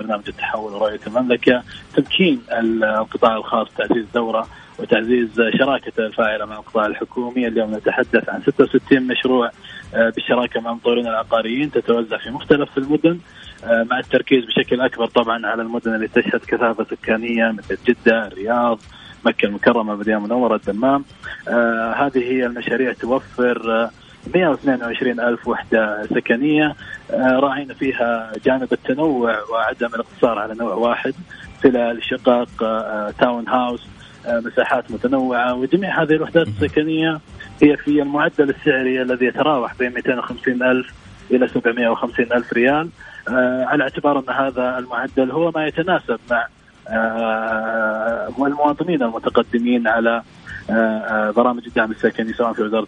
برنامج 0.00 0.24
التحول 0.28 0.72
ورؤية 0.72 1.00
المملكة 1.06 1.62
تمكين 1.96 2.42
القطاع 2.52 3.36
الخاص 3.36 3.68
تعزيز 3.78 4.06
دورة 4.14 4.48
وتعزيز 4.78 5.28
شراكته 5.58 6.06
الفاعله 6.06 6.44
مع 6.44 6.56
القطاع 6.56 6.86
الحكومي 6.86 7.46
اليوم 7.48 7.74
نتحدث 7.74 8.28
عن 8.28 8.42
66 8.42 9.02
مشروع 9.06 9.50
بالشراكة 9.94 10.60
مع 10.60 10.70
المطورين 10.70 11.06
العقاريين 11.06 11.70
تتوزع 11.70 12.18
في 12.18 12.30
مختلف 12.30 12.78
المدن 12.78 13.18
مع 13.66 13.98
التركيز 13.98 14.44
بشكل 14.44 14.80
أكبر 14.80 15.06
طبعا 15.06 15.46
على 15.46 15.62
المدن 15.62 15.94
اللي 15.94 16.08
تشهد 16.08 16.40
كثافة 16.48 16.84
سكانية 16.90 17.50
مثل 17.50 17.78
جدة، 17.86 18.26
الرياض، 18.26 18.78
مكة 19.26 19.46
المكرمة، 19.46 19.92
المدينة 19.92 20.16
المنوره، 20.18 20.56
الدمام. 20.56 21.04
آه 21.48 21.92
هذه 21.92 22.18
هي 22.18 22.46
المشاريع 22.46 22.92
توفر 22.92 23.82
آه 23.82 23.90
122 24.34 25.20
ألف 25.20 25.48
وحدة 25.48 26.06
سكنية 26.06 26.74
آه 27.10 27.38
راعينا 27.38 27.74
فيها 27.74 28.32
جانب 28.44 28.72
التنوع 28.72 29.42
وعدم 29.50 29.86
الاقتصار 29.94 30.38
على 30.38 30.54
نوع 30.54 30.74
واحد 30.74 31.14
تلال 31.62 32.04
شقق 32.04 32.62
آه 32.62 33.14
تاون 33.18 33.48
هاوس 33.48 33.80
آه 33.82 33.97
مساحات 34.44 34.90
متنوعة 34.90 35.54
وجميع 35.54 36.02
هذه 36.02 36.12
الوحدات 36.12 36.48
السكنية 36.48 37.20
هي 37.62 37.76
في 37.76 38.02
المعدل 38.02 38.50
السعري 38.50 39.02
الذي 39.02 39.26
يتراوح 39.26 39.74
بين 39.78 39.92
250 39.92 40.62
ألف 40.62 40.92
إلى 41.30 41.48
750 41.48 42.26
ألف 42.32 42.52
ريال. 42.52 42.88
آه 43.28 43.64
على 43.64 43.82
اعتبار 43.82 44.18
أن 44.18 44.34
هذا 44.34 44.78
المعدل 44.78 45.30
هو 45.30 45.50
ما 45.54 45.66
يتناسب 45.66 46.18
مع 46.30 46.46
آه 46.88 48.28
المواطنين 48.38 49.02
المتقدمين 49.02 49.88
على 49.88 50.22
آه 50.70 51.30
برامج 51.30 51.62
الدعم 51.66 51.90
السكني 51.90 52.32
سواء 52.32 52.52
في 52.52 52.62
وزارة 52.62 52.86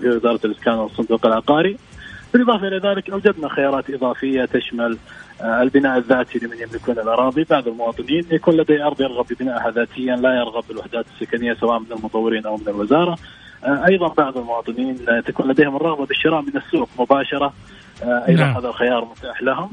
في 0.00 0.08
وزارة 0.08 0.40
الإسكان 0.44 0.74
والصندوق 0.74 1.26
العقاري. 1.26 1.76
بالإضافة 2.32 2.68
إلى 2.68 2.78
ذلك 2.78 3.10
أوجدنا 3.10 3.48
خيارات 3.48 3.90
إضافية 3.90 4.44
تشمل 4.44 4.98
البناء 5.42 5.98
الذاتي 5.98 6.38
لمن 6.38 6.56
يملكون 6.56 6.98
الأراضي. 6.98 7.44
بعض 7.50 7.68
المواطنين 7.68 8.26
يكون 8.30 8.56
لديه 8.56 8.86
أرض 8.86 9.00
يرغب 9.00 9.26
ببنائها 9.30 9.70
ذاتيا 9.70 10.16
لا 10.16 10.34
يرغب 10.34 10.64
بالوحدات 10.68 11.06
السكنية 11.14 11.54
سواء 11.54 11.78
من 11.78 11.92
المطورين 11.92 12.46
أو 12.46 12.56
من 12.56 12.68
الوزارة. 12.68 13.18
أيضا 13.64 14.08
بعض 14.08 14.38
المواطنين 14.38 14.98
تكون 15.26 15.50
لديهم 15.50 15.76
الرغبة 15.76 16.06
بالشراء 16.06 16.42
من 16.42 16.56
السوق 16.56 16.88
مباشرة. 16.98 17.52
أيضا 18.02 18.44
نعم. 18.44 18.56
هذا 18.56 18.68
الخيار 18.68 19.04
متاح 19.04 19.42
لهم. 19.42 19.70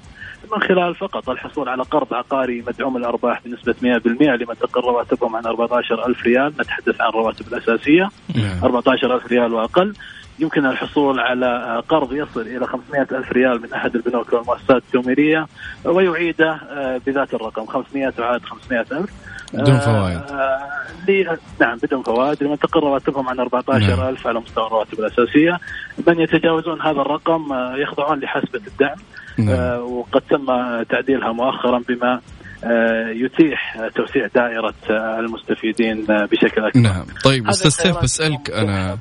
من 0.51 0.61
خلال 0.61 0.95
فقط 0.95 1.29
الحصول 1.29 1.69
على 1.69 1.83
قرض 1.83 2.13
عقاري 2.13 2.63
مدعوم 2.67 2.97
الأرباح 2.97 3.41
بنسبة 3.45 3.75
100% 3.81 4.35
لمن 4.35 4.55
تقل 4.59 4.81
رواتبهم 4.81 5.35
عن 5.35 5.45
14000 5.45 6.23
ريال 6.23 6.53
نتحدث 6.59 7.01
عن 7.01 7.09
الرواتب 7.09 7.47
الأساسية. 7.47 8.09
نعم. 8.35 8.63
14000 8.63 9.27
ريال 9.31 9.53
وأقل. 9.53 9.93
يمكن 10.39 10.65
الحصول 10.65 11.19
على 11.19 11.81
قرض 11.89 12.13
يصل 12.13 12.41
إلى 12.41 12.67
500 12.67 13.07
ألف 13.11 13.31
ريال 13.31 13.61
من 13.61 13.73
أحد 13.73 13.95
البنوك 13.95 14.33
والمؤسسات 14.33 14.83
التمويليه 14.95 15.47
ويعيده 15.85 16.59
بذات 17.05 17.33
الرقم 17.33 17.65
500 17.65 18.13
وعاد 18.19 18.41
500 18.43 18.85
ألف. 18.91 19.09
بدون 19.53 19.79
فوائد. 19.79 20.21
آه 20.31 21.37
نعم 21.59 21.77
بدون 21.77 22.03
فوائد. 22.03 22.43
لمن 22.43 22.59
تقر 22.59 22.79
رواتبهم 22.79 23.29
عن 23.29 23.39
14000 23.39 23.99
نعم. 23.99 24.27
على 24.27 24.39
مستوى 24.39 24.67
الرواتب 24.67 24.99
الأساسية. 24.99 25.59
من 26.07 26.19
يتجاوزون 26.19 26.81
هذا 26.81 27.01
الرقم 27.01 27.53
آه 27.53 27.75
يخضعون 27.75 28.19
لحسبه 28.19 28.61
الدعم 28.67 28.97
نعم. 29.37 29.49
آه 29.49 29.81
وقد 29.81 30.21
تم 30.21 30.45
تعديلها 30.83 31.31
مؤخرا 31.31 31.81
بما 31.89 32.21
آه 32.63 33.09
يتيح 33.09 33.87
توسيع 33.95 34.27
دائرة 34.35 34.73
المستفيدين 35.19 36.05
بشكل 36.05 36.65
أكبر. 36.65 36.79
نعم. 36.79 37.05
طيب 37.23 37.47
أستاذ 37.47 37.69
سيف 37.69 38.03
بسألك 38.03 38.51
أنا. 38.51 38.97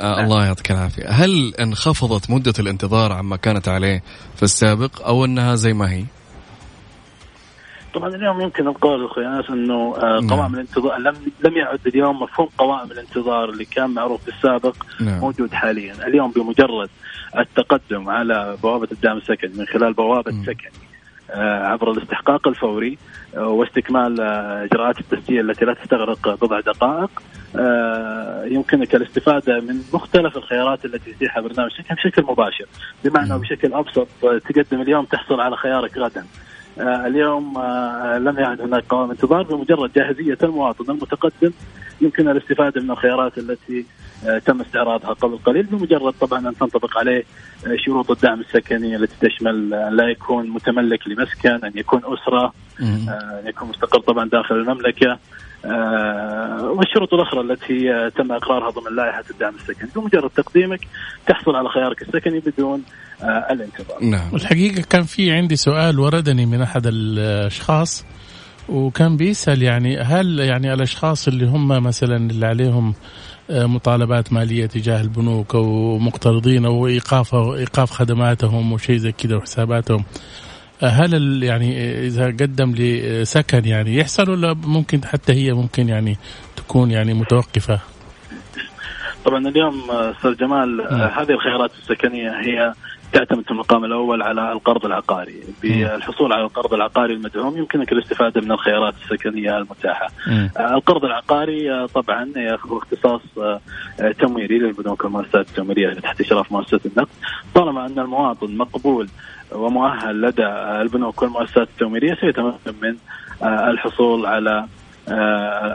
آه 0.00 0.14
نعم. 0.14 0.24
الله 0.24 0.46
يعطيك 0.46 0.70
العافية 0.70 1.08
هل 1.08 1.54
انخفضت 1.60 2.30
مدة 2.30 2.54
الانتظار 2.58 3.12
عما 3.12 3.36
كانت 3.36 3.68
عليه 3.68 4.02
في 4.36 4.42
السابق 4.42 5.06
أو 5.06 5.24
أنها 5.24 5.54
زي 5.54 5.72
ما 5.72 5.92
هي؟ 5.92 6.04
طبعا 7.94 8.08
اليوم 8.08 8.40
يمكن 8.40 8.68
القول 8.68 9.04
أخوي 9.04 9.26
أنس 9.26 9.50
إنه 9.50 9.92
قوائم 10.28 10.54
الانتظار 10.54 10.98
لم 10.98 11.14
لم 11.44 11.56
يعد 11.56 11.86
اليوم 11.86 12.22
مفهوم 12.22 12.48
قوائم 12.58 12.90
الانتظار 12.90 13.50
اللي 13.50 13.64
كان 13.64 13.90
معروف 13.90 14.22
في 14.22 14.28
السابق 14.28 14.76
نعم. 15.00 15.18
موجود 15.18 15.52
حاليا، 15.52 16.06
اليوم 16.06 16.30
بمجرد 16.30 16.90
التقدم 17.38 18.10
على 18.10 18.56
بوابة 18.62 18.88
الدعم 18.92 19.16
السكني 19.16 19.50
من 19.58 19.66
خلال 19.66 19.92
بوابة 19.92 20.32
سكني 20.42 20.72
عبر 21.40 21.90
الاستحقاق 21.90 22.48
الفوري 22.48 22.98
واستكمال 23.36 24.20
إجراءات 24.70 24.98
التسجيل 25.00 25.50
التي 25.50 25.64
لا 25.64 25.74
تستغرق 25.74 26.44
بضع 26.44 26.60
دقائق 26.60 27.22
يمكنك 28.44 28.94
الاستفادة 28.94 29.60
من 29.60 29.82
مختلف 29.92 30.36
الخيارات 30.36 30.84
التي 30.84 31.10
يتيحها 31.10 31.42
برنامج 31.42 31.70
سكن 31.70 31.94
بشكل 31.94 32.22
مباشر. 32.22 32.66
بمعنى 33.04 33.38
بشكل 33.38 33.74
أبسط 33.74 34.08
تقدم 34.20 34.80
اليوم 34.80 35.04
تحصل 35.04 35.40
على 35.40 35.56
خيارك 35.56 35.98
غدا. 35.98 36.24
آه 36.80 37.06
اليوم 37.06 37.58
آه 37.58 38.18
لم 38.18 38.38
يعد 38.38 38.60
هناك 38.60 38.84
قوام 38.88 39.10
انتظار 39.10 39.42
بمجرد 39.42 39.92
جاهزية 39.92 40.38
المواطن 40.42 40.90
المتقدم. 40.90 41.50
يمكن 42.00 42.28
الاستفادة 42.28 42.80
من 42.80 42.90
الخيارات 42.90 43.38
التي 43.38 43.86
آه 44.26 44.38
تم 44.38 44.60
استعراضها 44.60 45.12
قبل 45.12 45.38
قليل. 45.38 45.62
بمجرد 45.62 46.12
طبعا 46.12 46.48
أن 46.48 46.56
تنطبق 46.56 46.98
عليه 46.98 47.24
شروط 47.76 48.10
الدعم 48.10 48.40
السكني 48.40 48.96
التي 48.96 49.28
تشمل 49.28 49.74
ان 49.74 49.96
لا 49.96 50.08
يكون 50.08 50.50
متملك 50.50 51.08
لمسكن 51.08 51.50
أن 51.64 51.72
يكون 51.74 52.00
أسرة 52.04 52.52
أن 52.80 53.46
يكون 53.46 53.68
مستقر 53.68 54.00
طبعا 54.00 54.28
داخل 54.28 54.54
المملكة. 54.54 55.10
آه 55.12 55.18
والشروط 55.64 57.14
الأخرى 57.14 57.40
التي 57.40 57.92
آه 57.94 58.08
تم 58.08 58.32
إقرارها 58.32 58.70
ضمن 58.70 58.96
لائحة 58.96 59.24
الدعم 59.30 59.54
السكني 59.54 59.90
بمجرد 59.96 60.30
تقديمك 60.30 60.80
تحصل 61.26 61.56
على 61.56 61.68
خيارك 61.68 62.02
السكني 62.02 62.38
بدون 62.38 62.82
آه 63.22 63.46
الانتظار. 63.50 64.04
نعم. 64.04 64.32
والحقيقة 64.32 64.82
كان 64.90 65.02
في 65.02 65.30
عندي 65.30 65.56
سؤال 65.56 66.00
وردني 66.00 66.46
من 66.46 66.62
أحد 66.62 66.86
الأشخاص 66.86 68.04
وكان 68.68 69.16
بيسأل 69.16 69.62
يعني 69.62 69.98
هل 69.98 70.38
يعني 70.38 70.74
الأشخاص 70.74 71.28
اللي 71.28 71.46
هم 71.46 71.68
مثلا 71.68 72.16
اللي 72.16 72.46
عليهم 72.46 72.94
مطالبات 73.50 74.32
مالية 74.32 74.66
تجاه 74.66 75.00
البنوك 75.00 75.54
أو 75.54 75.98
مقترضين 75.98 76.64
أو 76.64 76.86
ايقاف 76.86 77.34
إيقاف 77.34 77.90
خدماتهم 77.90 78.72
وشيء 78.72 78.96
زي 78.96 79.12
كذا 79.12 79.36
وحساباتهم 79.36 80.04
هل 80.84 81.42
يعني 81.42 81.98
إذا 82.06 82.26
قدم 82.26 82.70
لي 82.74 83.24
سكن 83.24 83.64
يعني 83.64 83.96
يحصل 83.96 84.30
ولا 84.30 84.54
ممكن 84.66 85.04
حتى 85.04 85.32
هي 85.32 85.52
ممكن 85.52 85.88
يعني 85.88 86.16
تكون 86.56 86.90
يعني 86.90 87.14
متوقفة؟ 87.14 87.80
طبعا 89.24 89.48
اليوم 89.48 89.90
أستاذ 89.90 90.36
جمال 90.36 90.76
م. 90.76 90.94
هذه 90.94 91.30
الخيارات 91.30 91.70
السكنية 91.82 92.30
هي 92.30 92.72
تعتمد 93.12 93.44
في 93.44 93.50
المقام 93.50 93.84
الأول 93.84 94.22
على 94.22 94.52
القرض 94.52 94.86
العقاري، 94.86 95.34
بالحصول 95.62 96.32
على 96.32 96.42
القرض 96.42 96.74
العقاري 96.74 97.14
المدعوم 97.14 97.58
يمكنك 97.58 97.92
الاستفادة 97.92 98.40
من 98.40 98.52
الخيارات 98.52 98.94
السكنية 99.04 99.58
المتاحة. 99.58 100.08
م. 100.26 100.48
القرض 100.60 101.04
العقاري 101.04 101.86
طبعا 101.94 102.32
هو 102.66 102.78
اختصاص 102.78 103.20
تمويلي 104.20 104.58
للبنوك 104.58 105.04
والمؤسسات 105.04 105.48
التمويلية 105.48 105.94
تحت 105.94 106.20
إشراف 106.20 106.52
مؤسسة 106.52 106.80
النقد، 106.86 107.08
طالما 107.54 107.86
أن 107.86 107.98
المواطن 107.98 108.56
مقبول 108.56 109.08
ومؤهل 109.54 110.22
لدى 110.22 110.46
البنوك 110.82 111.22
والمؤسسات 111.22 111.68
التمويلية 111.68 112.14
سيتمكن 112.20 112.74
من 112.82 112.96
الحصول 113.42 114.26
على 114.26 114.66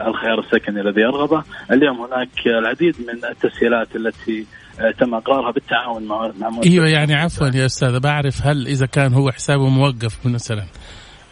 الخيار 0.06 0.40
السكني 0.40 0.80
الذي 0.80 1.00
يرغبه، 1.00 1.42
اليوم 1.70 2.00
هناك 2.00 2.46
العديد 2.46 2.96
من 3.00 3.24
التسهيلات 3.30 3.96
التي 3.96 4.46
تم 4.98 5.14
إقرارها 5.14 5.50
بالتعاون 5.50 6.04
مع 6.04 6.30
مع 6.40 6.60
أيوه 6.66 6.88
يعني 6.88 7.14
عفوا 7.14 7.46
يا 7.54 7.66
أستاذ 7.66 8.00
بعرف 8.00 8.46
هل 8.46 8.66
إذا 8.66 8.86
كان 8.86 9.12
هو 9.12 9.30
حسابه 9.30 9.68
موقف 9.68 10.26
مثلا 10.26 10.62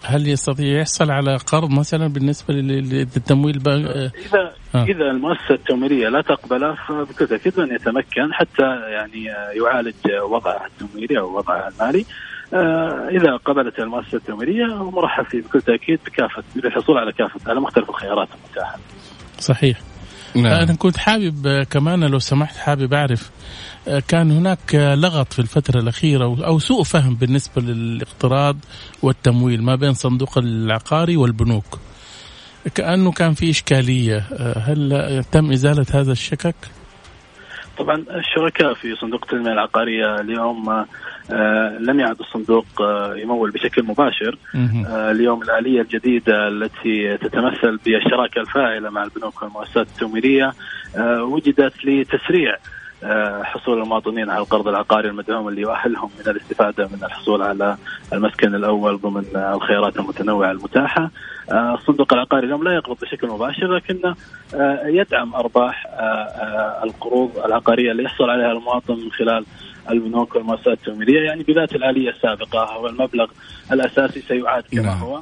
هل 0.05 0.29
يستطيع 0.29 0.81
يحصل 0.81 1.11
على 1.11 1.37
قرض 1.37 1.71
مثلا 1.71 2.07
بالنسبة 2.07 2.55
للتمويل 2.55 3.61
إذا 3.67 4.53
آه. 4.75 4.85
إذا 4.85 5.11
المؤسسة 5.11 5.55
التمويلية 5.55 6.09
لا 6.09 6.21
تقبله 6.21 6.75
فبكل 6.75 7.26
تأكيد 7.26 7.59
ان 7.59 7.75
يتمكن 7.75 8.33
حتى 8.33 8.62
يعني 8.91 9.25
يعالج 9.62 9.95
وضعه 10.31 10.67
التمويلي 10.67 11.19
أو 11.19 11.37
وضعه 11.37 11.69
المالي. 11.69 12.00
آه 12.00 12.36
إذا 13.11 13.37
قبلت 13.37 13.79
المؤسسة 13.79 14.17
التمويلية 14.19 14.91
مرحب 14.91 15.25
فيه 15.25 15.43
بكل 15.43 15.62
تأكيد 15.62 16.00
بكافه 16.07 16.43
للحصول 16.57 16.99
على 16.99 17.12
كافة 17.12 17.50
على 17.50 17.61
مختلف 17.61 17.91
الخيارات 17.91 18.29
المتاحة. 18.45 18.79
صحيح. 19.38 19.81
نعم. 20.35 20.53
أنا 20.53 20.75
كنت 20.75 20.97
حابب 20.97 21.62
كمان 21.71 22.05
لو 22.05 22.19
سمحت 22.19 22.57
حابب 22.57 22.95
أعرف 22.95 23.31
كان 24.09 24.31
هناك 24.31 24.75
لغط 24.75 25.33
في 25.33 25.38
الفترة 25.38 25.81
الأخيرة 25.81 26.47
أو 26.47 26.59
سوء 26.59 26.83
فهم 26.83 27.15
بالنسبة 27.15 27.62
للاقتراض 27.62 28.57
والتمويل 29.03 29.62
ما 29.62 29.75
بين 29.75 29.95
صندوق 29.95 30.38
العقاري 30.38 31.17
والبنوك 31.17 31.79
كأنه 32.75 33.12
كان 33.12 33.35
في 33.35 33.50
إشكالية 33.50 34.25
آه، 34.33 34.59
هل 34.59 35.25
تم 35.33 35.53
إزالة 35.53 35.87
هذا 35.95 36.12
الشكك؟ 36.12 36.55
طبعا 37.78 38.04
الشركاء 38.11 38.75
في 38.75 38.97
صندوق 38.97 39.21
التنمية 39.25 39.52
العقارية 39.52 40.21
اليوم 40.21 40.85
آه، 41.30 41.78
لم 41.80 42.00
يعد 42.00 42.21
الصندوق 42.21 42.66
آه، 42.80 43.14
يمول 43.16 43.50
بشكل 43.50 43.83
مباشر. 43.83 44.38
آه، 44.87 45.11
اليوم 45.11 45.42
الآلية 45.42 45.80
الجديدة 45.80 46.49
التي 46.49 47.16
تتمثل 47.16 47.76
بالشراكة 47.85 48.40
الفاعلة 48.40 48.90
مع 48.90 49.04
البنوك 49.04 49.42
والمؤسسات 49.42 49.87
التمويلية 49.87 50.52
وجدت 51.21 51.85
لتسريع 51.85 52.56
حصول 53.43 53.83
المواطنين 53.83 54.31
على 54.31 54.43
القرض 54.43 54.69
العقاري 54.69 55.09
المدعوم 55.09 55.49
اللي 55.49 55.61
يؤهلهم 55.61 56.11
من 56.19 56.33
الاستفادة 56.33 56.88
من 56.88 57.05
الحصول 57.05 57.43
على 57.43 57.76
المسكن 58.12 58.55
الأول 58.55 58.99
ضمن 58.99 59.25
الخيارات 59.37 59.97
المتنوعة 59.97 60.50
المتاحة. 60.50 61.11
الصندوق 61.53 62.12
العقاري 62.12 62.47
اليوم 62.47 62.65
لا 62.65 62.75
يقبض 62.75 62.97
بشكل 63.03 63.29
مباشر 63.29 63.76
لكنه 63.76 64.17
يدعم 64.85 65.35
أرباح 65.35 65.87
القروض 66.85 67.38
العقارية 67.45 67.93
اللي 67.93 68.03
يحصل 68.03 68.31
عليها 68.31 68.53
المواطن 68.53 68.95
من 68.95 69.12
خلال 69.12 69.45
البنوك 69.91 70.35
والمؤسسات 70.35 70.79
التمويليه 70.79 71.21
يعني 71.21 71.43
بذات 71.43 71.73
الآلية 71.73 72.11
السابقة 72.11 72.65
هو 72.65 72.87
المبلغ 72.87 73.26
الأساسي 73.73 74.21
سيعاد 74.21 74.65
كما 74.73 74.83
نعم. 74.83 74.99
هو 74.99 75.21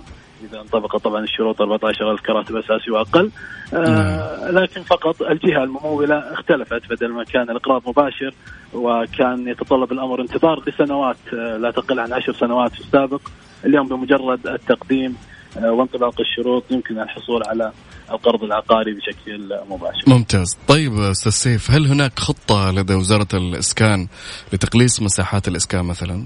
إذا 0.51 0.61
انطبق 0.61 0.97
طبعا 0.97 1.25
الشروط 1.25 1.61
14000 1.61 2.21
كراتب 2.21 2.57
اساسي 2.57 2.91
وأقل 2.91 3.31
آه 3.75 3.79
نعم. 3.79 4.59
لكن 4.59 4.83
فقط 4.83 5.23
الجهة 5.23 5.65
الممولة 5.65 6.19
اختلفت 6.19 6.83
بدل 6.91 7.13
ما 7.13 7.25
كان 7.25 7.51
الإقراض 7.51 7.83
مباشر 7.89 8.35
وكان 8.75 9.49
يتطلب 9.49 9.93
الأمر 9.93 10.21
انتظار 10.21 10.63
لسنوات 10.67 11.17
آه 11.35 11.57
لا 11.57 11.71
تقل 11.71 12.01
عن 12.01 12.13
عشر 12.13 12.33
سنوات 12.33 12.73
في 12.73 12.81
السابق 12.81 13.21
اليوم 13.65 13.89
بمجرد 13.89 14.47
التقديم 14.47 15.17
آه 15.59 15.73
وانطلاق 15.73 16.21
الشروط 16.21 16.65
يمكن 16.71 17.01
الحصول 17.01 17.43
على 17.47 17.73
القرض 18.11 18.45
العقاري 18.45 18.95
بشكل 18.95 19.59
مباشر. 19.71 20.03
ممتاز، 20.07 20.59
طيب 20.69 20.93
أستاذ 20.99 21.33
سيف 21.33 21.71
هل 21.71 21.87
هناك 21.87 22.19
خطة 22.19 22.71
لدى 22.71 22.95
وزارة 22.95 23.29
الإسكان 23.35 24.09
لتقليص 24.53 25.03
مساحات 25.03 25.49
الإسكان 25.49 25.85
مثلا؟ 25.85 26.25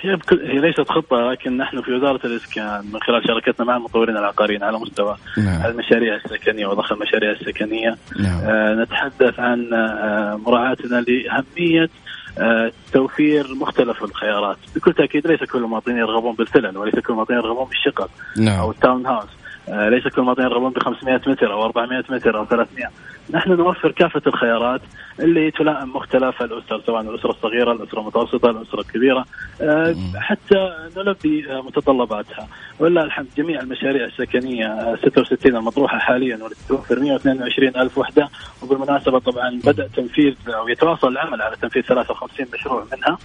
هي, 0.00 0.18
هي 0.32 0.58
ليست 0.58 0.90
خطة 0.90 1.30
لكن 1.30 1.56
نحن 1.56 1.82
في 1.82 1.92
وزارة 1.92 2.26
الاسكان 2.26 2.84
من 2.92 3.00
خلال 3.00 3.22
شراكتنا 3.26 3.66
مع 3.66 3.76
المطورين 3.76 4.16
العقاريين 4.16 4.62
على 4.62 4.78
مستوى 4.78 5.16
نعم. 5.38 5.66
المشاريع 5.66 6.14
السكنية 6.14 6.66
وضخ 6.66 6.92
المشاريع 6.92 7.30
السكنية 7.30 7.96
نعم. 8.20 8.40
آه 8.44 8.74
نتحدث 8.74 9.40
عن 9.40 9.74
آه 9.74 10.40
مراعاتنا 10.46 11.00
لأهمية 11.00 11.88
آه 12.38 12.72
توفير 12.92 13.54
مختلف 13.54 14.04
الخيارات 14.04 14.56
بكل 14.76 14.92
تأكيد 14.92 15.26
ليس 15.26 15.44
كل 15.44 15.58
المواطنين 15.58 15.96
يرغبون 15.96 16.34
بالفلل 16.34 16.78
وليس 16.78 16.94
كل 16.94 17.12
المواطنين 17.12 17.40
يرغبون 17.40 17.68
بالشقق 17.68 18.10
نعم. 18.36 18.58
أو 18.60 18.70
التاون 18.70 19.06
هاوس 19.06 19.39
ليس 19.70 20.08
كل 20.08 20.20
المواطنين 20.20 20.48
يرغبون 20.48 20.72
ب 20.72 20.78
500 20.82 21.20
متر 21.26 21.52
أو 21.52 21.64
400 21.64 22.04
متر 22.10 22.38
أو 22.38 22.44
300 22.44 22.90
نحن 23.30 23.50
نوفر 23.50 23.90
كافة 23.90 24.22
الخيارات 24.26 24.80
اللي 25.20 25.50
تلائم 25.50 25.96
مختلف 25.96 26.42
الأسر 26.42 26.82
سواء 26.86 27.00
الأسرة 27.00 27.30
الصغيرة، 27.30 27.72
الأسرة 27.72 28.00
المتوسطة، 28.00 28.50
الأسرة 28.50 28.80
الكبيرة 28.80 29.24
آه، 29.60 29.96
حتى 30.16 30.74
نلبي 30.96 31.46
متطلباتها. 31.50 32.48
ولله 32.78 33.02
الحمد 33.02 33.26
جميع 33.36 33.60
المشاريع 33.60 34.04
السكنية 34.04 34.96
66 35.02 35.56
المطروحة 35.56 35.98
حاليا 35.98 36.38
والتي 36.42 36.68
توفر 36.68 37.00
122 37.00 37.76
ألف 37.76 37.98
وحدة. 37.98 38.28
وبالمناسبة 38.62 39.18
طبعا 39.18 39.60
بدأ 39.64 39.88
تنفيذ 39.96 40.34
أو 40.48 40.68
يتواصل 40.68 41.08
العمل 41.08 41.42
على 41.42 41.56
تنفيذ 41.56 41.82
53 41.82 42.46
مشروع 42.54 42.84
منها. 42.92 43.18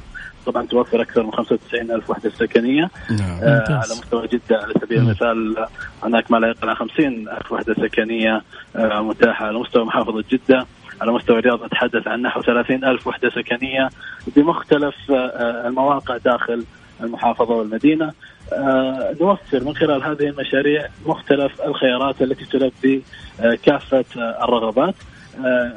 طبعا 0.45 0.65
توفر 0.65 1.01
أكثر 1.01 1.23
من 1.23 1.31
95 1.33 1.91
ألف 1.91 2.09
وحدة 2.09 2.29
سكنية. 2.29 2.89
نعم. 3.09 3.39
آه 3.43 3.63
على 3.69 3.91
مستوى 3.99 4.27
جدة 4.27 4.57
على 4.57 4.73
سبيل 4.81 4.97
المثال 4.97 5.67
هناك 6.03 6.31
ما 6.31 6.37
لا 6.37 6.47
يقل 6.47 6.69
عن 6.69 6.75
50 6.75 7.29
ألف 7.29 7.51
وحدة 7.51 7.73
سكنية 7.73 8.41
آه 8.75 9.01
متاحة 9.01 9.45
على 9.45 9.59
مستوى 9.59 9.85
محافظة 9.85 10.23
جدة. 10.31 10.65
على 11.01 11.11
مستوى 11.11 11.39
الرياض 11.39 11.65
نتحدث 11.65 12.07
عن 12.07 12.21
نحو 12.21 12.41
30 12.41 12.83
ألف 12.83 13.07
وحدة 13.07 13.29
سكنية 13.29 13.89
بمختلف 14.35 14.95
آه، 15.11 15.67
المواقع 15.67 16.17
داخل 16.17 16.65
المحافظة 17.03 17.53
والمدينة. 17.53 18.11
آه، 18.53 19.15
نوفر 19.21 19.63
من 19.63 19.75
خلال 19.75 20.03
هذه 20.03 20.29
المشاريع 20.29 20.87
مختلف 21.05 21.61
الخيارات 21.61 22.21
التي 22.21 22.45
تلبي 22.45 23.03
آه، 23.39 23.57
كافة 23.63 24.05
الرغبات. 24.17 24.95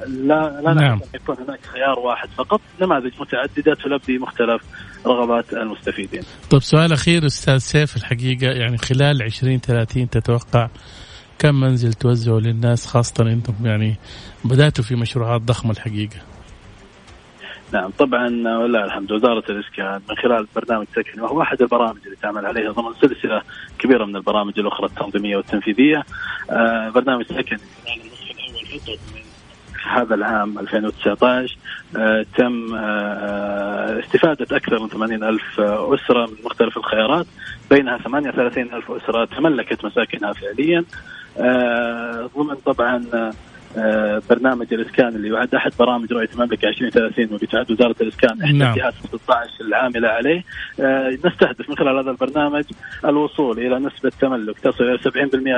لا 0.06 0.60
لا 0.64 0.74
نعم. 0.74 1.00
يكون 1.14 1.36
هناك 1.36 1.60
خيار 1.66 1.98
واحد 1.98 2.28
فقط 2.28 2.60
نماذج 2.80 3.12
متعددة 3.20 3.74
تلبي 3.74 4.18
مختلف 4.18 4.62
رغبات 5.06 5.52
المستفيدين. 5.52 6.22
طيب 6.50 6.62
سؤال 6.62 6.92
أخير 6.92 7.26
أستاذ 7.26 7.58
سيف 7.58 7.96
الحقيقة 7.96 8.46
يعني 8.46 8.78
خلال 8.78 9.22
20 9.22 9.58
30 9.58 10.10
تتوقع 10.10 10.68
كم 11.38 11.54
منزل 11.54 11.92
توزعوا 11.92 12.40
للناس 12.40 12.86
خاصة 12.86 13.22
أنتم 13.22 13.54
يعني 13.64 13.96
بدأتوا 14.44 14.84
في 14.84 14.94
مشروعات 14.94 15.40
ضخمة 15.40 15.70
الحقيقة 15.70 16.16
نعم 17.72 17.90
طبعا 17.90 18.26
ولله 18.28 18.84
الحمد 18.84 19.12
وزارة 19.12 19.44
الاسكان 19.50 20.00
من 20.10 20.16
خلال 20.16 20.46
برنامج 20.56 20.86
سكن 20.96 21.20
وهو 21.20 21.42
احد 21.42 21.62
البرامج 21.62 21.98
اللي 22.04 22.16
تعمل 22.16 22.46
عليها 22.46 22.72
ضمن 22.72 22.94
سلسلة 22.94 23.42
كبيرة 23.78 24.04
من 24.04 24.16
البرامج 24.16 24.58
الأخرى 24.58 24.86
التنظيمية 24.86 25.36
والتنفيذية 25.36 26.02
آه 26.50 26.88
برنامج 26.88 27.24
سكن 27.24 27.56
خلال 27.86 28.98
هذا 29.88 30.14
العام 30.14 30.58
2019 30.58 31.56
آه 31.96 32.26
تم 32.36 32.74
آه, 32.74 32.78
آه، 32.78 34.00
استفادة 34.00 34.56
أكثر 34.56 34.82
من 34.82 34.88
80 34.88 35.24
ألف 35.24 35.60
أسرة 35.60 36.26
من 36.26 36.36
مختلف 36.44 36.76
الخيارات 36.76 37.26
بينها 37.70 37.98
38 37.98 38.74
ألف 38.74 38.90
أسرة 38.90 39.24
تملكت 39.24 39.84
مساكنها 39.84 40.32
فعليا 40.32 40.84
ضمن 42.36 42.54
طبعا 42.66 43.04
برنامج 44.30 44.74
الإسكان 44.74 45.08
اللي 45.08 45.28
يعد 45.28 45.54
أحد 45.54 45.72
برامج 45.78 46.12
رؤيه 46.12 46.28
المملكة 46.34 46.68
2030 46.68 47.24
واللي 47.24 47.46
تعد 47.46 47.70
وزارة 47.70 47.96
الإسكان 48.00 48.42
إحدى 48.42 48.58
نعم. 48.58 48.72
الجهات 48.72 48.94
16 48.94 49.50
العاملة 49.60 50.08
عليه 50.08 50.44
آه، 50.80 51.10
نستهدف 51.24 51.70
من 51.70 51.76
خلال 51.76 51.98
هذا 51.98 52.10
البرنامج 52.10 52.64
الوصول 53.04 53.58
إلى 53.58 53.78
نسبة 53.78 54.12
تملك 54.20 54.58
تصل 54.58 54.84
إلى 54.84 54.98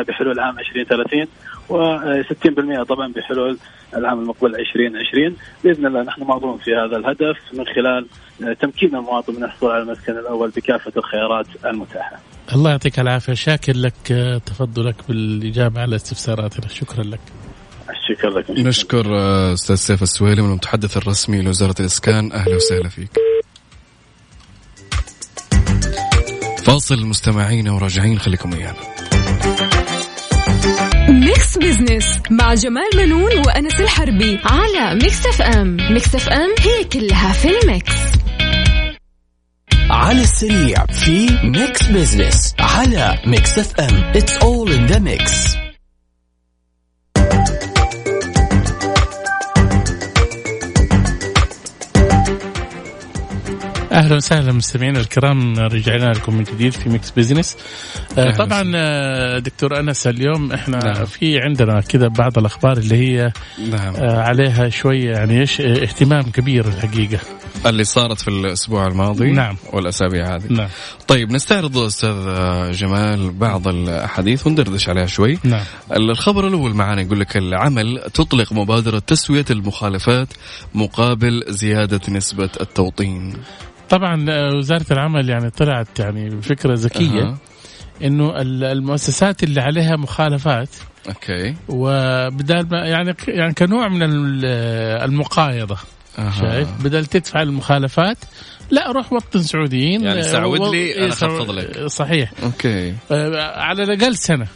70% 0.05 0.09
بحلول 0.09 0.41
عام 0.41 0.59
2030 0.59 1.27
و60% 1.71 2.83
طبعا 2.83 3.13
بحلول 3.13 3.59
العام 3.97 4.21
المقبل 4.21 4.57
2020 4.57 5.37
بإذن 5.65 5.87
الله 5.87 6.03
نحن 6.03 6.23
معظوم 6.23 6.59
في 6.59 6.75
هذا 6.75 6.97
الهدف 6.97 7.37
من 7.53 7.67
خلال 7.67 8.07
تمكين 8.61 8.97
المواطن 8.97 9.35
من 9.35 9.45
الحصول 9.45 9.71
على 9.71 9.83
المسكن 9.83 10.13
الأول 10.13 10.51
بكافة 10.51 10.93
الخيارات 10.97 11.47
المتاحة. 11.65 12.21
الله 12.55 12.71
يعطيك 12.71 13.01
العافية 13.01 13.35
شاكر 13.35 13.77
لك 13.77 14.13
آه، 14.13 14.39
تفضلك 14.39 14.95
بالإجابة 15.09 15.81
على 15.81 15.97
استفساراتنا 15.97 16.69
شكرا 16.69 17.05
لك. 17.05 17.21
شكرا 18.11 18.31
لك 18.31 18.51
نشكر 18.51 19.19
آه، 19.19 19.53
أستاذ 19.55 19.75
سيف 19.75 20.03
السويلي 20.03 20.43
من 20.43 20.49
المتحدث 20.49 20.97
الرسمي 20.97 21.43
لوزارة 21.43 21.75
الإسكان 21.81 22.33
أهلا 22.33 22.57
وسهلا 22.57 22.89
فيك. 22.89 23.11
فاصل 26.65 27.07
مستمعينا 27.07 27.73
وراجعين 27.73 28.19
خليكم 28.19 28.53
ويانا. 28.55 28.77
Mix 31.09 31.59
Business 31.59 32.19
مع 32.31 32.55
جمال 32.55 32.91
بنون 32.97 33.39
وأنس 33.39 33.81
الحربي 33.81 34.39
على 34.45 34.95
Mix 34.95 35.27
FM، 35.27 35.77
Mix 35.91 36.15
FM 36.15 36.55
هي 36.59 36.85
كلها 36.85 37.33
في 37.33 37.49
ال 37.61 37.67
mix. 37.67 37.93
على 39.91 40.21
السريع 40.23 40.87
في 40.87 41.29
Mix 41.45 41.87
Business 41.87 42.55
على 42.61 43.19
Mix 43.27 43.59
FM 43.59 43.95
It's 44.17 44.33
all 44.33 44.73
in 44.73 44.87
the 44.87 44.99
mix 44.99 45.57
أهلا 53.93 54.17
وسهلا 54.17 54.53
مستمعينا 54.53 55.01
الكرام 55.01 55.59
رجعنا 55.59 56.13
لكم 56.13 56.35
من 56.35 56.45
جديد 56.45 56.73
في 56.73 56.89
Mix 56.89 57.11
Business 57.11 57.57
آه 58.19 58.31
طبعا 58.31 58.73
آه، 58.75 59.39
دكتور 59.39 59.81
أنس 59.81 60.07
اليوم 60.07 60.53
إحنا 60.53 60.79
نعم. 60.85 61.05
في 61.05 61.41
عندنا 61.41 61.81
كذا 61.81 62.09
بعض 62.09 62.39
الأخبار 62.39 62.77
اللي 62.79 62.97
هي 62.97 63.33
نعم. 63.71 63.97
آه 63.97 64.23
عليها 64.23 64.69
شوية 64.69 65.11
يعني 65.11 65.41
إيش 65.41 65.61
اهتمام 65.61 66.23
كبير 66.23 66.69
الحقيقة. 66.69 67.19
اللي 67.67 67.85
صارت 67.85 68.21
في 68.21 68.29
الأسبوع 68.29 68.87
الماضي 68.87 69.31
نعم. 69.31 69.57
والأسابيع 69.73 70.35
هذه. 70.35 70.47
نعم. 70.51 70.69
طيب 71.09 71.33
نستعرض 71.33 71.79
أستاذ 71.79 72.17
جمال 72.73 73.31
بعض 73.31 73.69
الأحاديث 73.69 74.47
وندردش 74.47 74.89
عليها 74.89 75.07
شوي. 75.07 75.39
نعم. 75.45 75.65
الخبر 75.97 76.49
الأول 76.49 76.75
معنا 76.75 77.03
يقول 77.03 77.21
لك 77.21 77.37
العمل 77.37 78.03
تطلق 78.15 78.53
مبادرة 78.53 78.99
تسوية 78.99 79.45
المخالفات 79.51 80.29
مقابل 80.75 81.45
زيادة 81.49 82.01
نسبة 82.09 82.51
التوطين. 82.61 83.37
طبعا 83.91 84.27
آه، 84.29 84.55
وزارة 84.55 84.87
العمل 84.91 85.29
يعني 85.29 85.51
طلعت 85.51 85.99
يعني 85.99 86.31
بفكرة 86.31 86.75
ذكية 86.75 87.23
أه. 87.23 87.39
إنه 88.05 88.33
المؤسسات 88.73 89.43
اللي 89.43 89.61
عليها 89.61 89.97
مخالفات 89.97 90.69
okay. 91.09 91.55
وبدال 91.69 92.69
ما 92.71 92.87
يعني 92.87 93.15
يعني 93.29 93.55
كنوع 93.55 93.89
من 93.89 94.03
المقايضة 95.05 95.77
أه. 96.19 96.31
شايف؟ 96.41 96.69
بدل 96.85 97.07
تدفع 97.07 97.43
المخالفات 97.43 98.17
لا 98.71 98.93
روح 98.93 99.13
وطن 99.13 99.43
سعوديين 99.43 100.05
يعني 100.05 100.23
سعود 100.23 100.75
لي 100.75 100.99
أنا 100.99 101.09
اخفض 101.09 101.51
لك. 101.51 101.87
صحيح. 101.87 102.33
Okay. 102.43 102.95
آه 103.11 103.61
على 103.61 103.83
الأقل 103.83 104.17
سنة. 104.17 104.47